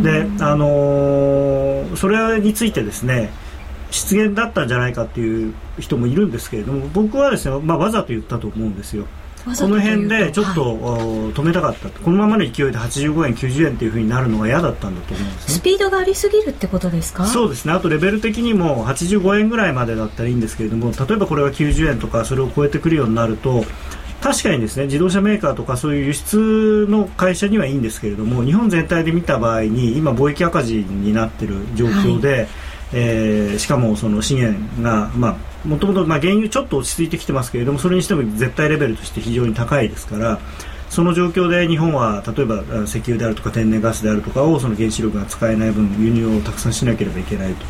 [0.04, 3.32] で、あのー、それについてですね
[3.90, 9.06] 失言だったんじゃないかっていう人もいるんですけれども僕はですね、まあ、わざと言ったと思うんですよ
[9.56, 11.02] この辺でちょっと、はい、
[11.34, 11.90] 止めたかった。
[11.90, 17.26] このままの勢いで85円90円っていうふうになるのが嫌だったんだと思うんです、ね、スピードがありすぎるってことですか？
[17.28, 17.74] そうですね。
[17.74, 23.64] あとレベル的にも85円ぐらいまでだったらいいんですけれども例えばこれが90円とかそれを超えてくるようになると
[24.22, 32.48] 確かにですね自動車メーカーとかそういう輸出の会社にはいいんですけれども日本全体で見た場合に今貿易赤字になっている状況で、はい
[32.94, 40.40] えー、しかもその資源が、まあ、もともと原油ちょっと落ち着いてきてますけれどもそれにしても絶対レベルとして非常に高いですから
[40.90, 47.66] その状況で日本は例えば石油であるとか天然ガスであるとかをその原子力が使えない分輸入をたくさんしなければいけないと。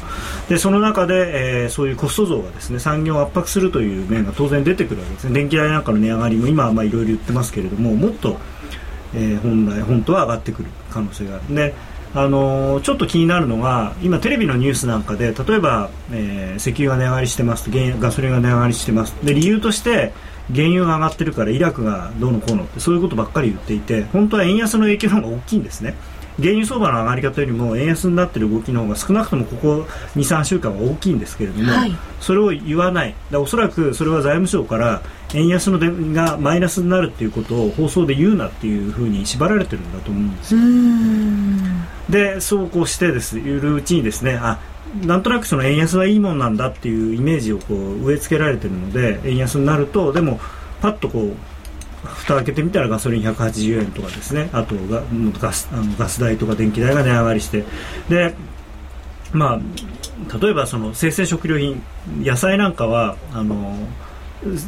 [0.49, 5.33] でその中で、えー、そういうコスト増がですね産業を圧迫するという面が当然出てくるわけですね。
[5.33, 8.37] 電気代なんかの値上がりも今はいろいろ言ってますけれどももっと、
[9.15, 11.55] えー、本来本当は上がってくる可能性がある。
[11.55, 11.73] で
[12.17, 20.13] あのちょっと気になるのが今、テレビのニュースなんかで例えば、えー、石油が値上がりしてますガソリンが値上がりしてますで理由として
[20.51, 25.93] 原油が上がってるからイラクがどうのこうのってそういうことばっかり言っていて本当は円安の影響の方が大きいんですね。
[26.39, 29.85] 原油相場の上がり方よりも円安になっている動きの方が少なくともここ
[30.15, 33.15] 23週間は大きいんですけれども、はい、それを言わない。
[33.31, 35.01] だおそらくそれは財務省から
[35.33, 40.61] 円安のでがマイナスになるっていうことを放送で言うなっていうふうに縛られてるんだと思うんですよ。
[42.09, 43.39] でそうこうしてです。
[43.39, 44.59] いるうちにですねあ
[45.03, 50.39] なんとなくその円安はいいもんなんだっていうイメージをこう植え付けられてるので円安になるとでも
[50.81, 51.35] パッとこう
[52.07, 54.49] 蓋開けてみたらガソリン180円とかですね。
[54.53, 55.03] あとガ
[55.39, 57.63] ガスあのガス代とか電気代が値上がりして。
[58.09, 58.33] で
[59.33, 61.81] まあ例えばその生鮮食料品
[62.21, 63.75] 野菜なんかはあの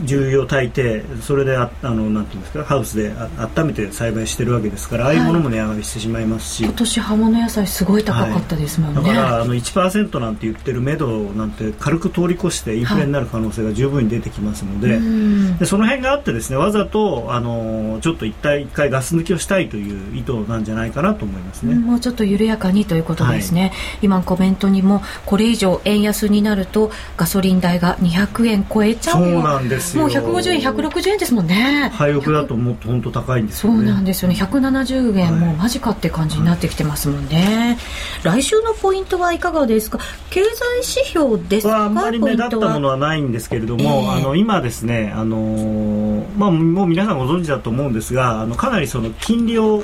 [0.04, 6.64] 重油を炊いてそれでああのなんていうんですかハウスであ温めて栽培してるわけですから、ああいうものも値上がりしてしまいますし。
[6.64, 11.06] 今年葉物野菜すごい高かったですもんね、はい、だからあの1%なんて言ってる目処
[11.36, 14.94] なんて軽く通り越してインフレになる可能性が十分に出てきますので。
[14.94, 23.72] はい、でその辺があってですねわざとあのちょっと一体一回ガス抜きをしたいという意図なんじゃないかなと思いますね、もうちょっと緩やかにということですね、はい、
[24.04, 30.04] 今コメントにもこれ以上円安になるとガソリン代が200円超えちゃうそうなんですよ。
[30.04, 31.92] もう150円160円ですもんね。
[31.94, 34.36] 廃屋だともっと本当高いんですよ、ね、そうなんですよね。
[34.36, 37.78] 170円、はい、もう間近って感じになってきてますもんね、
[38.24, 40.00] 来週のポイントはいかがですか？
[40.30, 41.86] 経済指標ですか？
[41.86, 49.84] あんまり目立ったものはないんですけれども、えー、あの今ですねあのまあもう皆さんご存知だと思うんですがあのかなりその金利を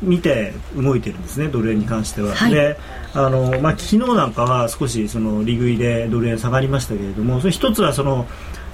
[0.00, 2.32] 見て動いてるんですね、ドル円に関しては。
[2.34, 2.78] はい、で
[3.14, 8.26] あのまあ、昨日なんかは少しその利食いでドル円下がりましたけれども、それ一つはその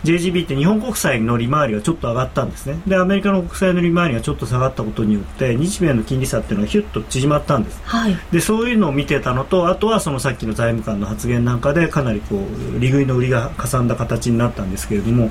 [0.04, 2.80] JGB って日本国債の利回りがちょっと上がったんですね。
[2.86, 15.30] でアメリカの国債の利回りがちょっと下がったことによって日米の金利差っていうのがヒュッと縮まったんです、はい、でそういうのを見てたのとあとはそのさっきの財務官の発言なんかでかなりこう利食いの売りがかさんだ形になったんですけれども、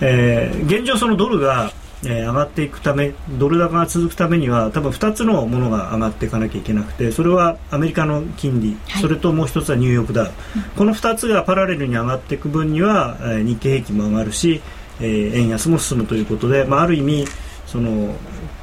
[0.00, 1.72] えー、現状そのドルが
[2.04, 14.60] えー、上がっていくためドル高が続くためには多分2つのものが上がっていかなきゃいけなくてそれはアメリカの金利、はい、それともう1つはニューヨークダウ、うん、この2つがパラレルに上がっていく分には、えー、日経平均も上がるし、
[15.00, 17.24] えー、円安も進むということで、まあ、ある意味
[17.66, 18.14] その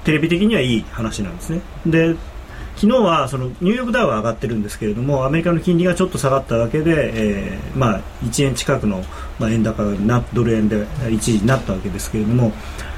[0.03, 1.61] テレビ的にはいい話なんですね。
[1.85, 2.15] で
[2.75, 9.03] 昨日はそのニューヨークダウは上がってるんですけれどもアメリカの金利がちょっと下がっただけで、えーまあ、1円近くの、
[9.37, 12.51] まあ、円高なドル円で一時になったわけですけれども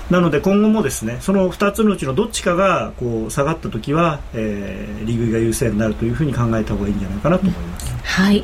[0.09, 7.91] なので今後もですねその2つのうちのどっちかがこう下がった時は、えー、利食いが優勢になるというふうに考えた方がいいんじゃないかなと思います。
[7.91, 8.43] うん、はい。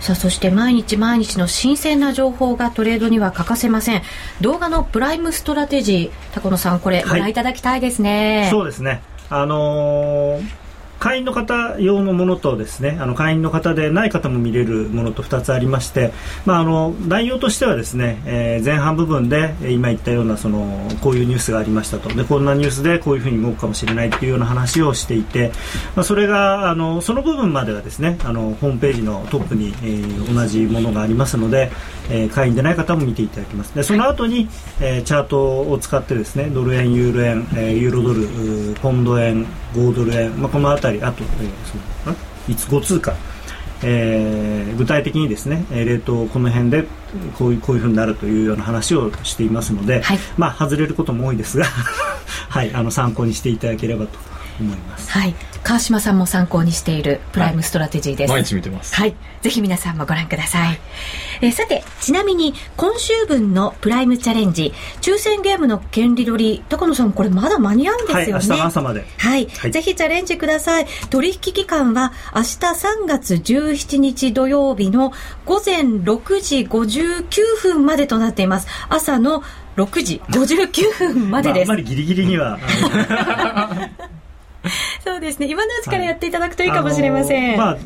[0.00, 4.02] さあそして毎日毎日の新鮮な情報がトレードには欠かせません。
[4.40, 9.02] 動画のプライムストラテジー高野さんこれご覧いただきたいですね、はい、そうですね。
[9.28, 10.69] あのー
[11.00, 16.12] 会員の方用のものとですねあの会員の方でない方も見れるものと2つありまして、
[16.44, 22.10] まあ、あの内容としてはですね、えー、前半部分で今言ったようなそのこういうニュースがありましたと。
[22.10, 25.52] でこんなニュースでこういうふうに動くかもしれないというような話をしていて、
[25.96, 31.70] まあ、それがあのその部分まではですねあのホームページのトップに、えー、同じものがありますので、
[32.10, 33.74] えー、会員でない方も見ていただけます。
[33.74, 34.48] でその後に、
[34.80, 41.78] えー、チャートを使ってですねドル円、ユーロ円、えー、ユーロドルポンド円、5ドル円、まあ、この辺りあと、えー、そ
[42.10, 42.14] う
[42.48, 43.14] いつ？5通貨、
[43.82, 46.84] えー、具体的にですね、えー、レートをこの辺で
[47.38, 51.66] こういうこういうふうになるというような話をしていますので、はい、まあ外れることも多いですが
[52.48, 54.18] はい、あの参考にしていただければと
[54.60, 55.10] 思います。
[55.10, 58.30] はい、川島さんも参考にしているプライムストラテジーです。
[58.30, 58.94] はい、毎日見てます。
[58.94, 60.80] はい、ぜひ皆さんもご覧ください。
[61.42, 68.22] えー、さて、ちなみに今週分のプライムチャレンジ、抽選ゲームの権利取り、高野さんこれまだ間に合うんですよね。
[68.22, 69.04] はい、明日の朝まで。
[69.18, 70.86] はい、はい、ぜひチャレンジください。
[71.10, 75.12] 取引期間は明日3月17日土曜日の
[75.44, 77.24] 午前6時59
[77.62, 78.66] 分までとなっています。
[78.88, 79.42] 朝の
[79.76, 81.68] 6時59分までです。
[81.68, 82.58] まあ、あまりギリギリには。
[85.04, 85.46] そうですね。
[85.46, 87.78] 今のうちからやっていただくといいかもしれません、はい、まあ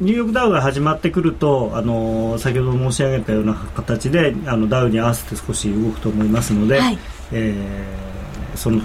[0.00, 6.98] ニューヨークダウが始まってくるとあの先ほど申し上げたような形であのダウに合わせて少し動くと思いますので、はい、
[7.32, 8.80] えー、その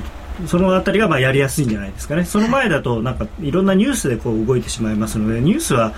[0.48, 2.26] そのあたりがまあやりやすいんじゃないですかね。
[2.26, 5.94] その前だとなんかいろんなニュースでこう動いてしまいますので、ニュースは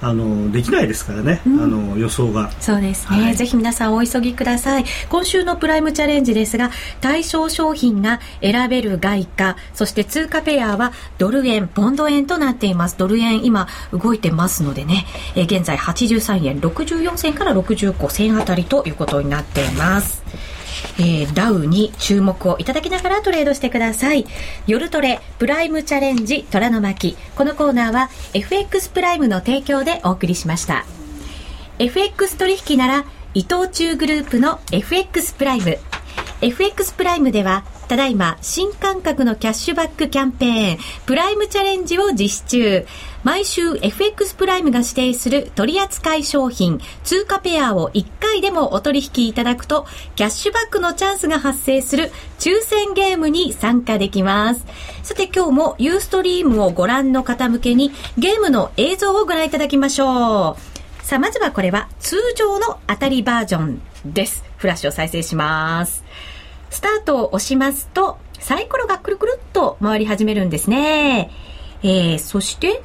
[0.00, 2.50] あのできないですからね、うん、あの予想が。
[2.60, 4.84] そうですね、はい、ぜひ皆さんお急ぎください。
[5.08, 6.70] 今週のプライムチャレンジですが、
[7.00, 12.96] 対象商品が選べる外貨、そして通貨ペアはドル円、ポンド円となっています。
[12.98, 20.22] ドル円今動いてますのでね、え現在83円64銭から65銭あたりということになっています。
[20.98, 24.26] えー、ダウに注目をいただきながらトレードしてください。
[24.66, 27.16] 夜トレ、プライムチャレンジ、虎の巻。
[27.36, 30.84] このコーナーは FX プライムの提供でお送りしました。
[31.78, 35.78] FX 取引なら伊藤忠グループの FX プライム。
[36.40, 42.86] FX プライムではただいま新感覚のキャッシュバックキャンペーンプライムチャレンジを実施中。
[43.24, 54.66] 毎週 FX プライムが指定する取扱商品通貨ペアを1回でもお取引いただくとキャッシュバックのチャンスが発生する抽選ゲームに参加できます。
[55.02, 60.56] さて今日もユーストリームをご覧の方向けにゲームの映像をご覧いただきましょ
[61.02, 61.04] う。
[61.04, 64.44] さあまずはこれは通常の当たりバージョンです。
[64.58, 66.04] フラッシュを再生します。
[66.70, 71.30] スタートを押しますと、サイコロがくるくるっと回り始めるんですね。
[71.82, 72.82] えー、そして、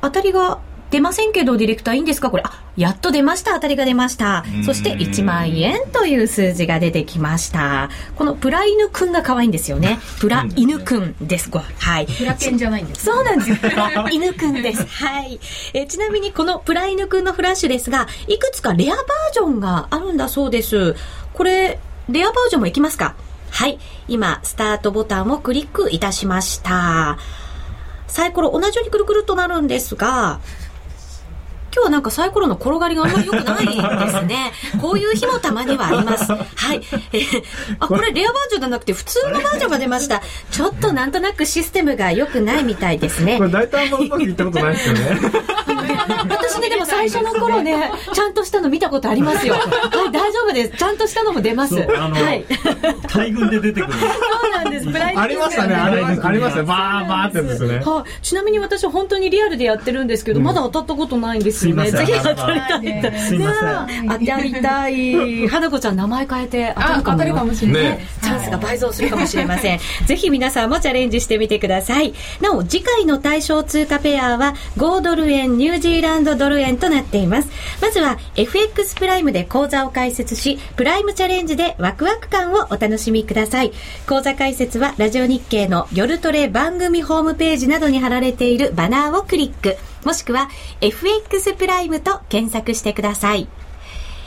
[0.00, 0.58] 当たりが
[0.90, 2.30] 出ませんけど、ディレクターいいんですか？
[2.30, 3.54] これ、あ、やっと出ました。
[3.54, 4.44] 当たりが出ました。
[4.64, 7.88] そして1万円という数字が出てきました。
[8.16, 9.98] このプラ犬くんが可愛いんですよね。
[10.20, 11.50] プラ犬くんです。
[11.50, 12.06] はい。
[12.06, 13.06] プラ犬じゃないんです。
[13.06, 13.56] そうなんですよ。
[13.62, 14.86] プラ犬くんです。
[14.86, 15.40] はい。
[15.72, 20.94] えちなみにこのプラ犬くんのフラッシュですが、いくつかレアバージョンがあるんだそうです。
[21.32, 23.14] これ、レアバージョンもいきますか
[23.50, 23.78] はい。
[24.08, 27.18] 今、スタートボタンをクリックいたしました。
[28.08, 30.40] サイコロ同じようにくるくるとなるんですが、
[31.74, 33.72] 今日はなんかサイコロの転がりがあんまり良くないで
[34.10, 34.52] すね。
[34.80, 36.32] こういう日もたまにはあります。
[36.32, 36.80] はい。
[37.12, 37.42] えー、
[37.80, 40.22] あ、これレアバージョンじゃなくて普通のバージョンが出ました。
[40.52, 43.38] ちょっとなんとなくシステムが良くないみたいですね。
[43.38, 45.20] これ大体あんまうまくいったことないですよね。
[46.28, 49.54] 私ね、でも最初の頃ね、ちゃんとしたの見たことありますよ。
[49.54, 50.78] はい、大丈夫です。
[50.78, 51.74] ちゃんとしたのも出ます。
[51.96, 52.44] あの、はい。
[53.12, 53.94] 大群で出てくる。
[54.74, 54.86] です。
[54.86, 56.28] プライありましたね、ありました。
[56.28, 56.62] ありました。
[56.62, 57.78] バーバーってですね。
[57.78, 58.22] はい。
[58.22, 61.90] ちなみに私は本当にリアルでやってるんですけど、まだ当たったことないんですよね。
[61.90, 63.18] ぜひ当たりたい。
[63.18, 63.54] すいま
[63.88, 64.08] せん。
[64.08, 65.48] 当たりたい。
[65.48, 67.98] 花子ちゃん名前変えて当たるかもしれない。
[68.22, 69.78] チャンスが倍増するかもしれません。
[70.06, 72.14] ぜひ皆さんもチャレンジしてみてください。
[72.40, 77.48] なお、次回の対象通貨ペアは5ドル円、ニュージーランドドル円となっています。
[77.80, 83.72] まずは FX プライムで講座を開設し、プライムチャレンジでワクワク感をお楽しみください。
[84.08, 89.76] 講座開設はラジオ日経の夜トレ番組ホームページなどに貼られているバナーをクリック。
[90.04, 90.48] もしくは
[90.80, 93.46] FX プライムと検索してください。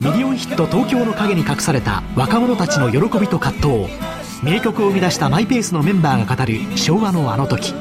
[0.00, 3.88] ミリオンヒット東京の陰に隠された若者たちの喜びと葛藤。
[4.44, 7.74] 名曲を生み出したマイペースのメンバーが語る昭和のあの時。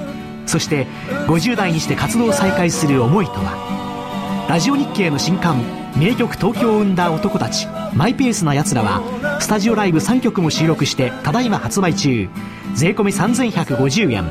[0.47, 0.87] そして
[1.27, 4.47] 50代にして活動を再開する思いとは。
[4.49, 5.61] ラジオ日経の新刊
[5.95, 7.67] 名曲東京を生んだ男たち。
[7.93, 9.03] マイペースな奴らは
[9.39, 12.29] スタジオライブ3曲も収録してただいま発売中。
[12.73, 14.25] 税込3150円。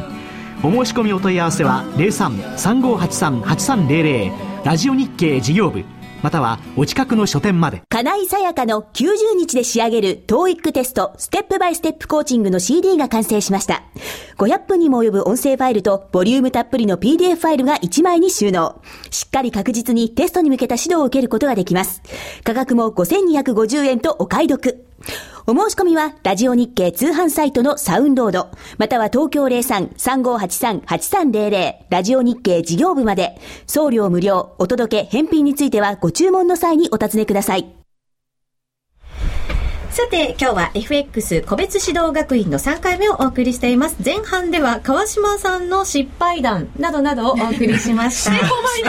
[0.64, 4.32] お申し込みお問い合わせは03-3583-8300
[4.64, 5.84] ラジオ日経事業部。
[6.22, 7.82] またはお近くの書店まで。
[7.88, 13.82] 金井さやかの90日で仕上げる TOEIC テストステップバイステップコーチングの CD が完成しました。
[14.38, 18.82] 500分にも及ぶ音声ファイルとボリュームたっぷりの PDF ファイルが1枚に収納。
[19.10, 22.02] しっかり確実にテストに向けた指導を受けることができます。
[22.44, 24.84] 価格も5250円とお買い得。
[25.48, 37.72] お申し込みは、ラジオ日経通販サイトのサウンロード、または東京03-3583-8300、ラジオ日経事業部まで、送料無料、お届け、返品についてはご注文の際にお尋ねください。
[39.90, 43.96] さて、今日は FX 個別指導学院の3回目をお送りしています。
[44.04, 48.32] 前半では川島さんの失敗談などなどをお送りしました。
[48.32, 48.82] 失敗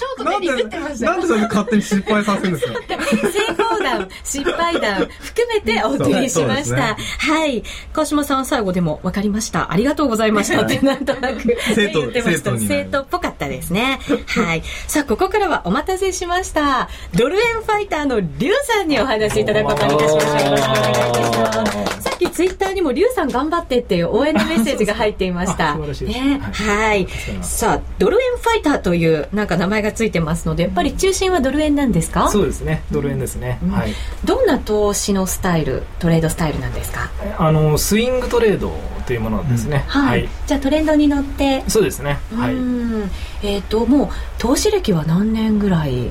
[0.00, 2.72] ショートでリってましたなんでそれ勝手に失敗させるんですか？
[2.78, 6.76] 成功談、失敗談 含めてお送りしました。
[6.76, 7.62] ね、はい。
[7.92, 9.70] 川島さん最後でも分かりました。
[9.70, 12.56] ありがとうございましたってなんとなく生徒言ってました。
[12.58, 13.98] 生徒っぽかったですね。
[14.28, 14.62] はい。
[14.86, 16.88] さあ、ここからはお待たせしました。
[17.14, 20.40] ドル円ファイターのリュウさんにお話しいただくことにいたしました。
[20.44, 22.09] よろしくお願いいたします。
[22.28, 25.76] きツイッターにもリュウさん頑張ってっていう応援のメッセージが入っていました。
[25.76, 27.08] ね、はい。
[27.42, 32.28] さあ、ドル円ファイターというなんか名前がついてますのでやっぱり中心はドル円なんですか？
[32.28, 32.82] そうですね。
[32.90, 33.94] ドル円ですね、うん、はい。
[34.24, 37.10] どんな投資のスタイルトレードスタイルなんですか？
[37.38, 38.72] あのスイングトレード
[39.06, 41.64] というものですね、うん、はい、じゃあトレンドに乗って。
[41.68, 42.18] そうですね。
[42.34, 42.54] はい。
[43.46, 44.08] えっ、ー、ともう
[44.38, 46.10] 投資歴は何年ぐらい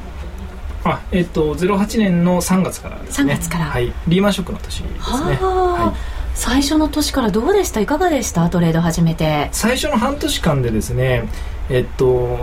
[0.83, 3.33] あえっ、ー、と08年の3月からですね。
[3.33, 3.65] 3月から。
[3.65, 3.93] はい。
[4.07, 5.37] リーマンショックの年ですね。
[5.41, 6.19] はい。
[6.35, 7.81] 最初の年からどうでした？
[7.81, 8.49] いかがでした？
[8.49, 9.49] トレード始めて。
[9.51, 11.27] 最初の半年間でですね
[11.69, 12.37] えっと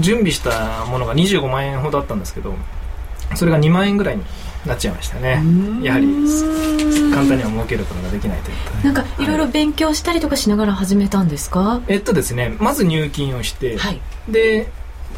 [0.00, 2.54] 準備したものが25万円ほどあったんですけど
[3.34, 4.24] それが2万円ぐらいに
[4.66, 5.42] なっちゃいましたね。
[5.82, 6.06] やはり
[7.12, 14.68] 簡単には儲けることができないというかなんかいろいろ勉強したりとかしながら始めたんですか、えっとですねまず入金をして、はい、で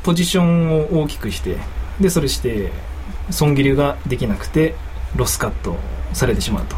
[0.02, 1.58] ポジションを大きくして
[2.00, 2.72] でそれして
[3.30, 4.74] 損切りができなくて
[5.16, 5.76] ロスカット
[6.12, 6.76] されてしまうと。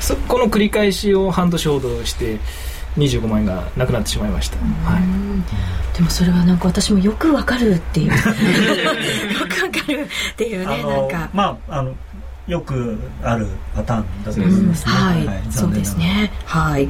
[0.00, 2.38] そこの繰り返しを半年ほどして
[2.96, 8.06] 25万円がなくなってしまいました、はい、でもそれはなんか私もよくわかるっていう。
[8.12, 8.18] よく
[9.64, 11.30] わかるっていうねなんか。
[11.32, 11.94] まああの
[12.52, 16.30] よくあるパターンだと思いますね、はい、はい、そうですね。
[16.44, 16.88] はい。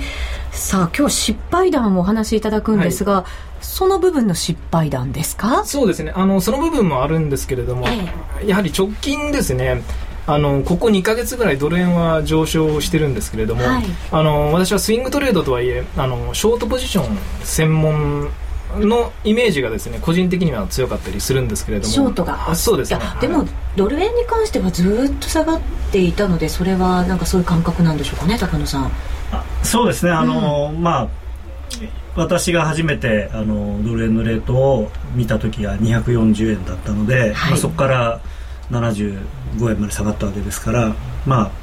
[0.50, 3.24] さあ今日失敗談をお話しいただくんですが、はい、
[3.64, 5.64] その部分の失敗談ですか？
[5.64, 6.12] そうですね。
[6.14, 9.82] あのその部分もあるんですけれども、ええ、やはり直近ですね
[10.26, 18.28] あのここ2か月ぐらいドル円は上昇してるんですけれども、はい、あの私はスイングトレードとはいえあのショートポジション専門
[18.78, 21.92] のイメージがですね個人的には強かったりするんですけれども。
[21.92, 22.54] ショートが。
[22.54, 23.00] そうですね。
[23.20, 23.46] でも、
[23.76, 25.60] ドル円に関してはずっと下がっ
[25.90, 28.92] ていたのでそれはなんかそういう感覚なんでしょうかね高野さん。
[29.62, 30.12] そうですね。
[30.12, 31.08] あの、うん、まあ
[32.14, 38.20] 私が初めてあのドル円のレートを見た時は240円だったので、はい、まあ、そこから
[38.70, 39.18] 75
[39.70, 40.94] 円まで下がったわけですから
[41.26, 41.61] まあ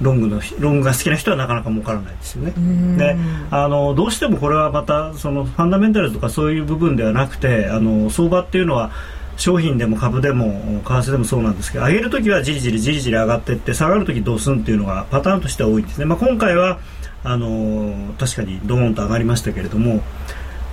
[0.00, 2.52] ロングのロングが好きな人はなかなか儲からないですよね。
[2.96, 3.16] で
[3.50, 8.90] あのどうしてもこれはまたそのファンダメンタルとかそういう部分ではなくてあの相場っていうのは
[9.36, 16.78] 商品でも株でも為替でもそうなんですけど上げるときはじりじりじりじり上がっていって下がるときどうすんっていうのがパターンとしては多いんですね、まあ、今回は
[17.24, 20.02] あの確かにドーンと上がりましたけれども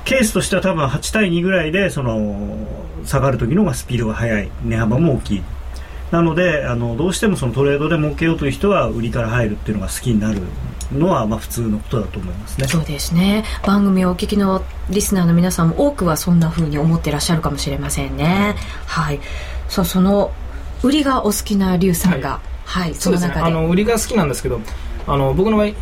[0.03, 2.67] ケースとしては多分8対2ぐらいでその
[3.05, 4.51] 下がる時のがスピードが速い。
[4.63, 5.43] 値幅も大きい
[6.12, 10.41] なのであのどうしてもそのトレードで儲けようという人は売りから入るっていうのが好きになる
[10.91, 12.68] のはまあ普通のことだと思いますね。
[12.68, 13.45] そうですね。
[13.66, 18.55] 番組をお聞きのリスナーの皆さんも多くはそんなふうに思ってらっしゃるかもしれませんね、
[18.86, 19.20] はい。
[19.70, 20.32] そうその
[20.84, 24.59] 売りがお好きな劉さんが、はい、はい、その中で、ね、あの売りが好きなんですけど
[25.07, 25.76] あの僕の場合冷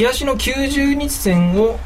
[0.00, 1.78] やしの90日線を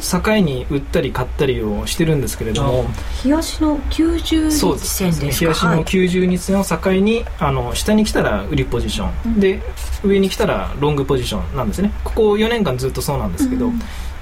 [0.00, 2.84] 境に売ったり買ったりをしてるんですけれども
[3.24, 5.44] 冷やしの90日線ですか？
[5.44, 9.60] 冷やしの90日線を境にあの下に来たら売りポジション、うん、で
[10.04, 11.92] 上に来たらロングポジションなんですね。
[12.04, 13.78] ここ4年間ずっとそうなんですけど、うん、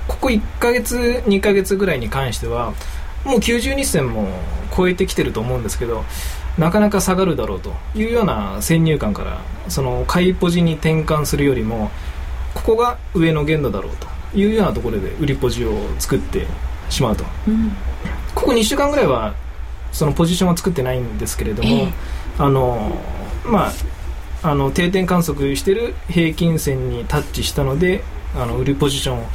[0.09, 2.73] ここ1か月2か月ぐらいに関しては
[3.25, 4.29] もう90日線も
[4.77, 6.05] 超えてきてると思うんですけど
[6.59, 11.91] なかなか下がるだろうというような先入観からその買いポジに転換するよりも
[12.55, 16.47] ここが上の限度だろうというようなところで売りポジを作って
[16.89, 17.71] しまうと、うん、
[18.35, 19.35] ここ2週間ぐらいは
[19.93, 23.01] そのポジションは作ってないんですけれども、えー、あの
[23.45, 23.73] まあ
[24.43, 28.03] あの定点観測してる平均線にタッチしたので
[28.35, 29.27] あの売りポジションを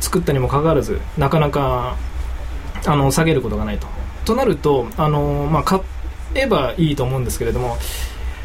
[0.00, 1.96] 作ったにもかかわらずなかなか
[2.86, 3.86] あの下げることがないと。
[4.24, 5.80] となるとあの、まあ、買
[6.34, 7.78] えばいいと思うんですけれども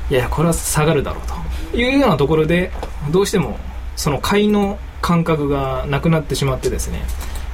[0.10, 1.78] いやこれは下がるだろうと。
[1.78, 2.72] いうようなところで
[3.12, 3.60] どうしても
[3.96, 7.04] その買いの感覚がなくなってしまってですね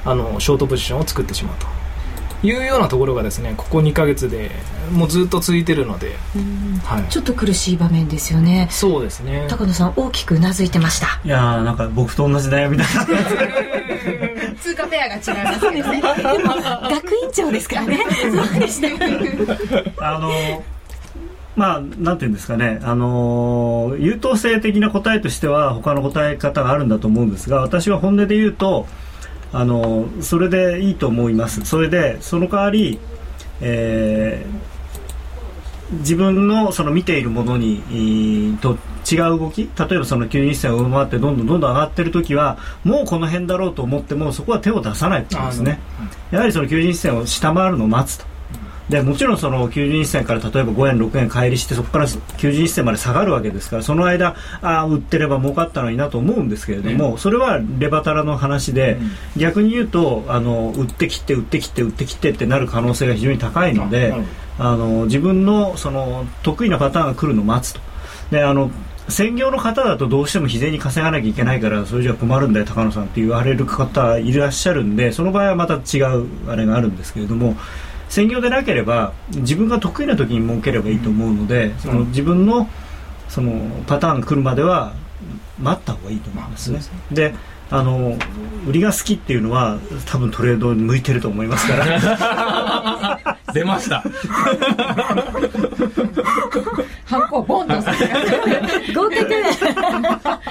[0.06, 1.66] あのショートポジションを作ってしまうと。
[2.44, 4.50] いうようなところがですねここ2か月で
[4.90, 6.16] もうずっと続いてるので、
[6.82, 8.66] はい、ちょっと苦しい場面ですよね。
[8.68, 9.46] そうですね。
[9.48, 11.20] 高野さん大きくうなずいてました。
[11.24, 13.06] いやーなんか僕と同じ悩みだな。
[14.58, 16.02] 通貨ペアが違いますけどね。
[16.02, 16.54] でも
[16.90, 18.00] 学院長ですからね。
[18.20, 18.80] そうでし
[19.98, 20.14] た。
[20.14, 20.64] あの
[21.54, 28.86] まあ、なんていうんですかね、あのー、優等生的な答えとしては他の答え方があるんだと思うんですが私は本音で言うと、
[29.52, 31.64] あのー、それでいいと思います。
[31.64, 32.98] それでその代わり、
[33.60, 38.78] えー、自分のその見ているものにと
[39.10, 45.80] 違う動き例えばその9日線を上回ってどんどんどんどん上がってる時はもうこの辺だろうと思ってもそこは手を出さないってことですね。
[46.30, 48.31] やはりその9日線を下回るのを待つと
[48.88, 58.98] でもちろんその90日線から例えば5円6円乖離してそこから90日線まで下がるわけですからその間あ売ってれば儲かったのになと思うんですけれども、それはレバタラの話で、
[59.36, 64.14] 逆に言うとあの売ってきて売ってきて売ってきてってなる可能性が非常に高いので、
[64.58, 67.80] あの自分のその得意なパターンが来るのを待つと。
[68.30, 68.70] であの
[69.08, 77.56] 専業の方だとどうしても日銭稼がなきゃいけないからそれじゃ困るんだよ高野さんって言われる方いらっしゃるんでその場合はまた違うあれがあるんですけれども
[78.12, 82.68] 専業でなければ自分が得意な時に儲ければいいと思うので、うん、その自分の
[83.30, 84.92] そのパターンが来るまでは
[85.58, 86.80] 待った方がいいと思いますね。
[87.10, 87.34] で
[87.70, 88.18] あの
[88.68, 93.36] 売りが好きっていうのは多分トレードに向いてると思いますから。
[93.54, 94.04] 出ました。
[97.06, 97.94] ハンコボンとさ
[98.94, 99.16] 合格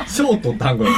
[0.08, 0.92] ショート単語ね、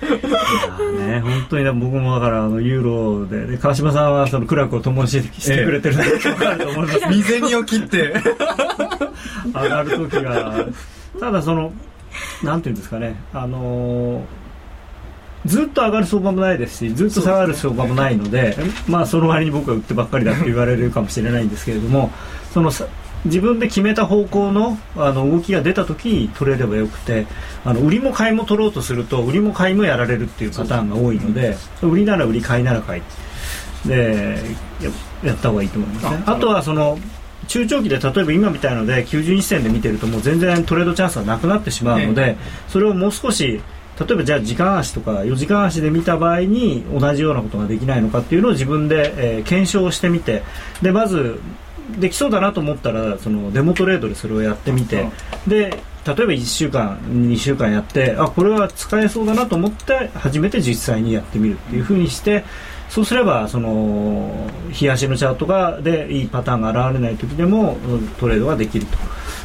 [0.00, 2.84] 本当に僕もだからあのユー
[3.20, 7.00] ロでで川島さんはその苦楽を共にしてくれてるので分かると思います。
[7.08, 8.14] 未銭を切って。
[9.54, 10.66] 上がる時が。
[11.18, 11.72] ただその
[12.42, 14.22] なんていうんですかねあのー
[15.46, 18.56] ずっと上がる相場もないですしずっと下がる相場もないので
[18.88, 22.10] まあその割に僕は売ってばっかりだって言われるかもしれないんですけれども
[22.52, 22.70] その
[23.24, 27.26] 自分で決めた方向のあの動きが出た時に取れればよくて
[27.64, 33.02] あの売りも買いも取ろうとすると売りも買いもやられるっていうパターンが多いので売りなら売り買いなら買い。
[33.86, 34.38] で
[34.80, 34.90] や
[35.22, 36.22] やった方がいいと思いますね。
[36.26, 36.98] あとはその
[37.46, 42.36] 中長期で例えば今みたいので90日線で見てるともう全然トレードチャンスがなくなってしまうので、
[42.68, 43.60] それをもう少し
[43.98, 50.42] 例えばじゃあ時間足とか4時間足で見た場合に同じようなことができないのかっていうのを自分で、えー、検証してみて
[50.82, 51.40] でまず
[51.98, 55.08] できそうだなと思ったらそのデモトレードでそれをやってみて
[55.46, 62.44] で例えば1週間2週間やってあこれは使えそうだなと思って初めて実際にやってみるっていうふうにして
[62.88, 64.48] そうすればその
[64.80, 67.76] 冷やしのチャートがでいいパターンが現れない時でも
[68.18, 68.96] トレードができると。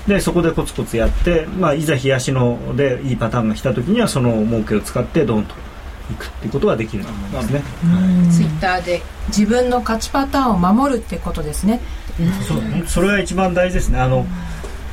[0.07, 5.55] でそこでコツコツやって、まあ、いざ冷やしのでいいパターンが来た時にはその儲けを使ってドンと
[6.12, 11.80] いくっていうことができると思いますね、はい、ツイッターで自分の勝ちパターンを守るってことですね、
[12.47, 13.99] そうねそれが一番大事ですね。
[13.99, 14.26] あの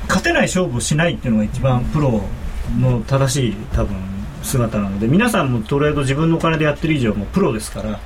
[0.08, 2.20] 勝てない勝負をしないっていうのが一番プロ
[2.80, 3.96] の正しい多分
[4.42, 8.00] 姿なので皆さんもトレード自分のお金でやってる以上もプロですから、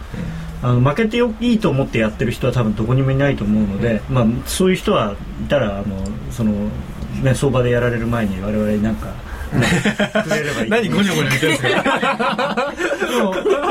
[0.63, 5.97] あの負けていいと思ってやってる人は多分どこにもいないと思うので、まあ、そういう人はいたらあの
[6.31, 6.53] その、
[7.23, 9.24] ね、相場でやられる前に我々になんか。
[9.61, 11.85] ね、何ゴニョゴニョ言ってるんですか？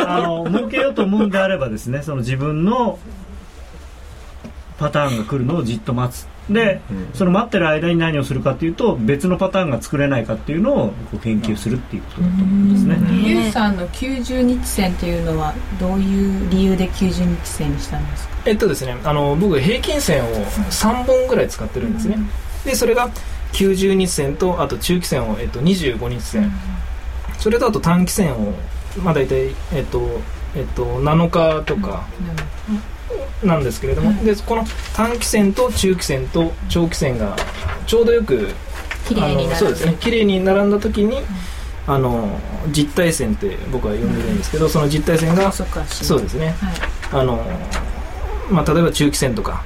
[0.08, 3.00] あの儲けようと思うんであればですねその自分の
[4.78, 6.28] パターンが来るのをじっと待つ。
[6.50, 12.98] で、うん、その待ってる間に何をするかというと別のパターンが作れないかっていうのをこう研究するっていうことだと思うんですね。
[13.24, 18.36] ゆうさんの90日線っていうのはどういう理由で90日線にしたんですか？
[18.46, 20.28] えっとですねあの僕平均線を
[20.70, 22.18] 3本ぐらい使ってるんですね。
[22.66, 23.10] でそれが
[23.54, 26.52] 90日線とあと中期線を、えっと、25日線、
[27.38, 28.54] それとあと短期線を
[29.02, 30.22] まあ大体えっと
[30.56, 32.06] えっと7日とか、
[33.44, 34.64] なんですけれども、うん、でこの
[34.96, 37.36] 短期線と中期線と長期線が
[37.86, 38.50] ちょうどよく
[39.08, 41.26] 綺麗にそうですね綺麗に並んだ時に、うん、
[41.88, 42.40] あの
[42.72, 47.44] 実体線って僕は呼んでるんですけど、その実体線がそうですね、はい、あの
[48.50, 49.64] まあ、例えば中期線とか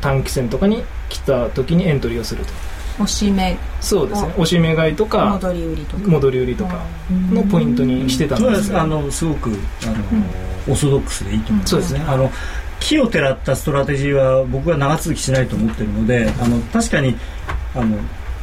[0.00, 2.69] 短期線とかに来た時にエントリーをすると。
[3.02, 4.28] 押し目そうですね。
[4.32, 6.08] 押し目買いとか戻り売りとか。
[6.08, 6.84] 戻り売りとか
[7.30, 8.76] のポイントにしてたんです。
[8.76, 9.50] あのすごく
[9.82, 9.94] あの、
[10.68, 12.04] オーソドックスでいいと思います、そうですね。
[12.06, 12.30] あの
[12.80, 17.14] 木をてらったストラテジーは僕は長続きしないと思ってるのであの確かに
[17.74, 17.98] あの、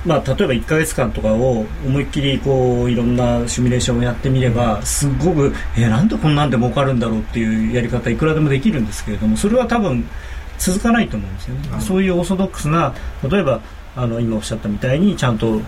[0.06, 10.08] まあ、例えば1か月間とかを思いっきりこういろんなシミュレーションをやってみればすごくえー、なんでこんなんで儲かるんだろうっていうやり方いくらでもできるんですけれどもそれは多分
[10.60, 11.82] 続かないと思うんですよね。
[11.82, 12.94] そういうオーソドックスな
[13.30, 13.62] 例えば
[13.98, 15.60] あの今おっしゃったみたいにちゃんと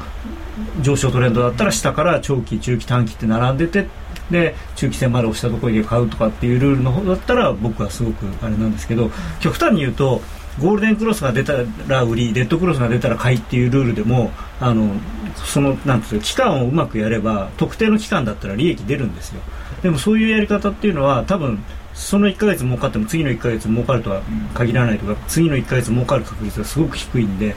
[0.82, 3.88] 上昇トレンドだったら下から長期中期短期って並んでて
[4.30, 9.10] で中期線まで押したところで買うとかっていうルールの方だったら僕はすごくあれなんですけど
[9.40, 10.22] 極端に言うと
[10.60, 11.54] ゴールデンクロスが出た
[11.88, 14.94] ら売りレッドクロスが出たら買いっていうルールでもあの
[15.36, 19.42] そのなんていう期間をうまくやれば特定の期間だったら利益出るんですよ。
[19.82, 21.64] でもそういうやり方っていうのは多分
[22.00, 24.22] その1か月儲かっても次の1か月儲かるとは
[24.54, 27.54] 限らないとか次の1か月儲かる確率がすごく低いんで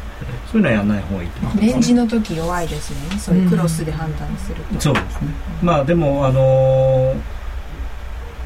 [0.50, 1.40] そういうのはやらない方がいいと。
[1.40, 3.18] 思いますレンジの時弱いですね。
[3.18, 5.28] そういうクロスで判断すると、うん、そうですね。
[5.62, 7.16] まあでもあのー、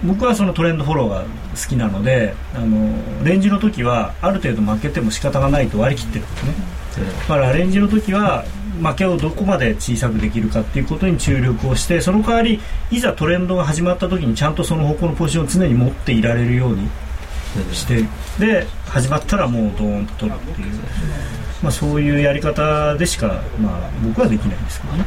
[0.05, 1.27] 僕はそのトレンドフォローが好
[1.67, 8.45] きなのであのレンジの時はある程度負けても仕方がないと割り切ってるんですね、だからレンジの時は
[8.83, 12.61] 負けをどこまで小さくできるかっていうことに注力をしてその代わり
[12.91, 16.89] いざトレンドが始まった時にちゃんとその方向のポジションを常に持っていられるように
[17.72, 18.05] して
[18.39, 20.68] で始まったらもうドーンと取るっていう、
[21.62, 25.05] まあ、そういうやり方でしか、まあ、僕はできないんですけどね。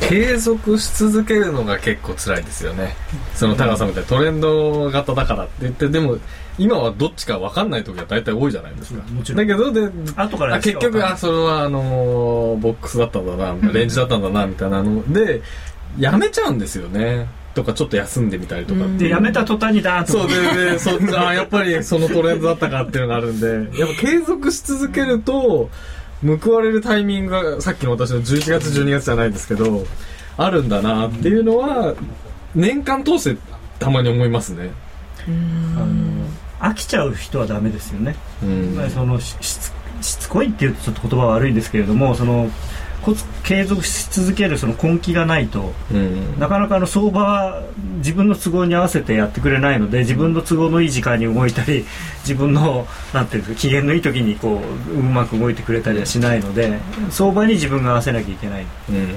[0.00, 2.94] 継続し続けるのが結構辛いですよね。
[3.34, 6.16] その高さみたいなトレンド型だからって言って、でも
[6.58, 9.02] 今はどっちか分かんない時は大体多いじゃないですか。
[9.12, 9.46] もちろん。
[9.46, 15.42] だけど、で、後から結局、あ、それはあのー、ボックスだったんだな、みたいな、レンジだったんだな、みたいなので、
[15.98, 17.28] やめちゃうんですよね。
[17.54, 25.68] とかちょっと休んでみたりとかでやめた途端にだそうででそ あやっぱりそのトレンドだったかっていうのがあるんでやっぱ継続し続けると
[26.24, 29.84] 報われるタイミングがさっきの私の11月12月じゃないですけど
[30.36, 31.94] あるんだなっていうのは
[32.54, 33.40] 年間通して
[33.80, 34.70] たまに思いますね。
[36.60, 39.36] 飽きちゃう人はダメですよね、うん、そのし
[40.00, 42.50] つこいっていうとちょっと言葉は悪いですけれどもその
[43.42, 47.62] 継続し続けるその根気がないと、うん、なかなかの相場は
[47.98, 51.86] 自分の都合に合わせてやってくれないので自分の都合のいい時間に動いたり
[52.22, 56.78] 自分のなんていうんですか機嫌のいい時にこううまく動いてくれたりはしないので
[57.10, 58.66] 相場に自分が合わせなきゃいけない。
[58.90, 59.14] うん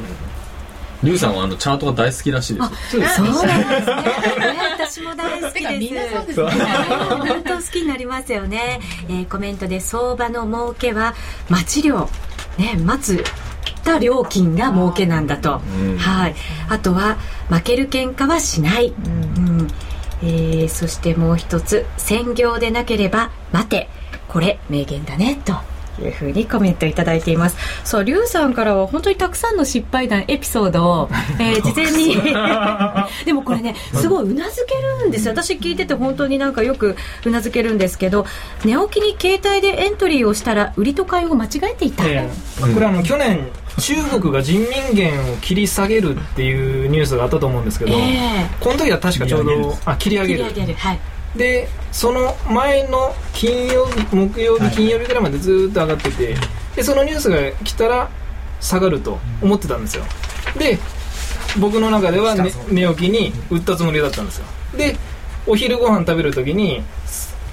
[1.04, 2.70] リュウさんはあのチャートが大好きらしいです。
[2.92, 4.02] そうそうなんですね。
[4.78, 6.46] 私も大好きです。
[6.46, 8.80] 本当好きになりますよね。
[9.10, 11.14] えー、コメントで相場の儲けは
[11.50, 12.10] 待ち量
[12.58, 13.24] ね待つ
[13.84, 16.36] た料金が儲けなんだと、うん、はい。
[16.70, 17.18] あとは
[17.50, 19.68] 負ける喧嘩はしない、うん、うん、
[20.22, 23.90] えー、そしてもう一つ専業でなければ待て。
[24.28, 25.54] これ名言だねと
[26.04, 27.58] いうふうにコメントいただいています。
[27.84, 32.16] さあリュウさんからは本当にたくさんの失敗談エピソードを、えー、 事前に。
[33.26, 35.34] でもこれねすごいうなずけるんですよ。
[35.34, 36.96] 私聞いてて本当になんかよく
[37.26, 38.26] うなずけるんですけど
[38.64, 43.48] 寝起きに携帯でエントリーをしたら売りと買いを間違えていた、えー、これあの去年
[43.80, 50.44] 中国が人民元を切り下げるっていうニュースがあったと思うんですけど、えー、この時は確かちょうどあ切り上げる。
[50.76, 51.00] はい
[51.36, 56.36] でその前の金曜日木曜日金曜日ぐらいまでずっと上がってて
[56.76, 58.10] でそのニュースが来たら
[58.60, 60.04] 下がると思ってたんですよ。
[60.58, 60.78] で
[61.60, 64.46] 僕の中では、ね、寝起きに売ったつもりだったんですよ。
[64.78, 64.96] で
[65.48, 66.84] お昼ご飯食べるときに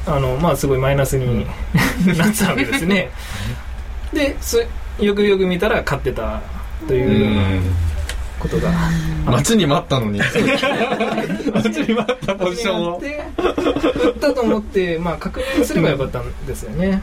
[0.06, 1.46] あのまあすごいマイナスに
[2.16, 3.10] なってたわけですね。
[4.12, 4.64] です
[4.98, 6.40] よくよく見たら買ってた
[6.86, 7.60] という
[8.38, 8.72] ことが。
[9.26, 10.18] 待ちに待ったのに。
[10.18, 10.32] 待
[11.70, 12.98] ちに待ったポジションを。
[12.98, 17.02] 売ったと思って、まあ、確認すればよかったんですよね、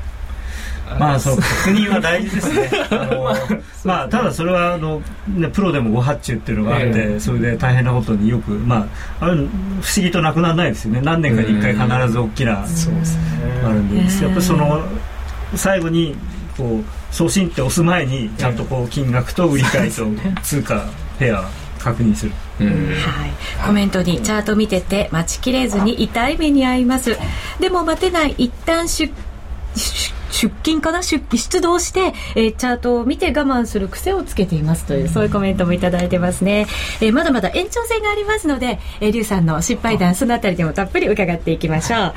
[1.00, 2.70] まあ、その確認は大事ですね。
[2.92, 3.36] あの、
[3.84, 8.88] まあ、ただそれは、あの、ね、プロでもご発注っていうのがあって、えー、それで大変なことによく、ま
[9.20, 9.48] あ、ある
[9.82, 11.02] 不思議となくならないですよね。
[11.04, 13.22] 何年かに一回必ず大きな、そうですね。
[13.64, 14.84] あるんで、やっぱりその、
[15.56, 16.16] 最後に、
[16.56, 20.06] こう、送信って押す前に、ちゃんとこう、金額と売り買いと
[20.44, 20.86] 通貨、
[21.18, 21.50] ペア、
[21.80, 27.18] 確認する、はい、コメントにチャート見てて待ちきれずに痛い目に遭います
[27.60, 29.14] でも待てない一旦出
[30.32, 31.02] 出勤かな？
[31.02, 36.68] 出出動して、えー、チャートを見て我慢する癖をつけていますという、そういうコメントもいただいてますね。
[37.00, 42.14] えー、まだまだ延長戦がありますので、えー、リュウさんの失敗談、そのあたりでもたっぷり伺っていきましょう。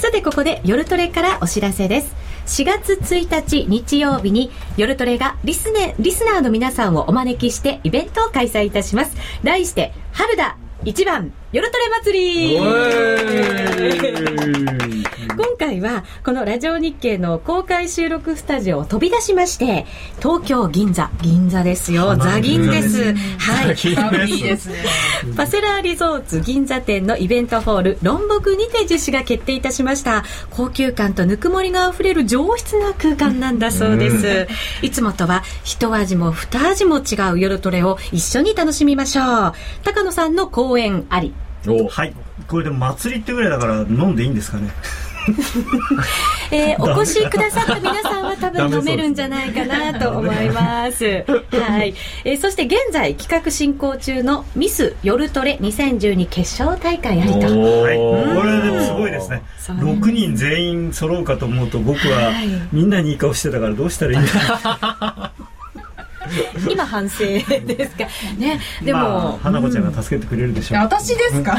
[0.00, 2.14] さて、ここで夜トレからお知らせです。
[2.48, 9.14] 4月1日日曜日に夜トレがリスネリスナーの皆さんをお招きしてイベントを開催いたします。
[9.44, 12.18] 題して、春だ一番夜トレ祭
[14.92, 14.97] り
[15.36, 19.86] 今回はこのラジオ日経の公開収録スタジオを飛び出しまして
[20.18, 21.10] 東京銀座。
[21.20, 22.16] 銀座ですよ。
[22.16, 23.14] ザ銀です。
[23.38, 24.28] はい。
[24.28, 24.76] いいですね。
[25.36, 30.24] パセラーリゾーツ銀座店のイベントホールロンボクにて実施が決定いたしました。
[30.50, 34.48] 高級感とぬくもりがあふれる上質な空間なんだそうです、
[34.82, 39.52] いつもとは一味も二味も違う夜トレを一緒に楽しみましょう。
[39.84, 41.34] 高野さんの講演あり。
[41.90, 42.14] はい。
[42.46, 44.70] これでも祭りってぐらいだから飲んでいいんですかね
[46.50, 51.04] えー、お越しくださった皆さんは多分飲めるんじゃないかなと思います。
[51.04, 51.94] はい。
[52.24, 57.38] えー、そして現在企画進行中のミス夜トレ2012決勝大会ありと。
[57.38, 57.96] はい。
[57.96, 59.42] これでもすごいですね。
[59.76, 62.32] 6人全員揃うかと思うと僕は
[62.72, 65.27] みんなにいい顔してたからどうしたらいいんだ
[66.70, 68.04] 今反省ですか？
[68.38, 71.56] ねでも、まあ、花子ちゃんが助けてくれるでしょう、私ですか？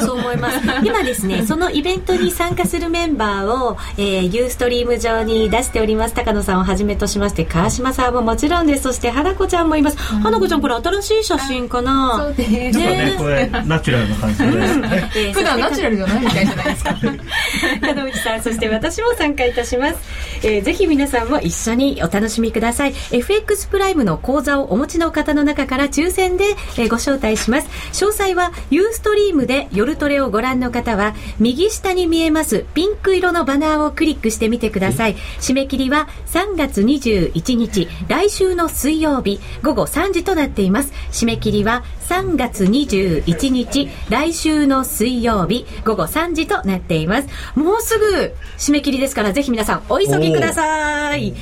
[0.00, 0.58] そう思います。
[0.84, 6.14] 今ですね そのイベントに参加するメンバーを、えー、ユーストリーム上に出しております。
[6.14, 8.82] 高野さんをはじめとしまして川島さんももちろんです。
[8.82, 12.16] そして花子ちゃんもいます、うん、花子ちゃんこれ新しい写真かな？
[12.18, 12.78] そうです。
[12.78, 13.14] ねね。
[13.18, 16.96] これナチュラルな感じで、ね、えー、普段ナチュラルじゃないみたいじゃないですか。
[17.94, 19.96] 門内さんそして私も参加いたします、
[20.42, 22.94] えー、ぜひ皆さんも一緒にお楽しみください。
[23.12, 26.44] FX プライムの講座をお持ちの方の中から抽選で、
[26.76, 27.68] えご招待します。
[27.92, 35.16] 詳細はユーストリームで夜トレをご覧の方は、右下に見えますピンク色のバナーをクリックしてみてください。
[35.40, 40.92] 締め切りは3月21日、来週の水曜日午後3時となっています。
[41.12, 47.28] 締め切りは3月21日、来週の水曜日午後3時となっています。
[47.54, 51.32] もうすぐ締め切りですから、ぜひ皆さんお急ぎください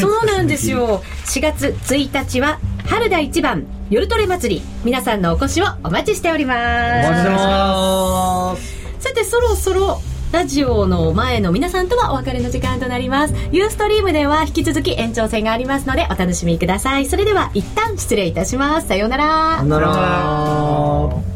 [0.00, 1.02] そうなんですよ。
[1.26, 4.62] 4月1日は春田一番夜トレ祭り。
[4.84, 7.08] 皆さんのお越しをお待ちしております。
[7.08, 9.00] お待ちしてます。
[9.00, 10.00] さてそろそろ
[10.32, 13.34] ラジオの前の皆さんとはお別れの時間となります。
[13.52, 17.04] ユーストリームでは引き続き延長戦がありますのでお楽しみください。
[17.04, 18.88] それでは一旦失礼いたします。
[18.88, 19.58] さようなら。
[19.58, 21.33] さようなら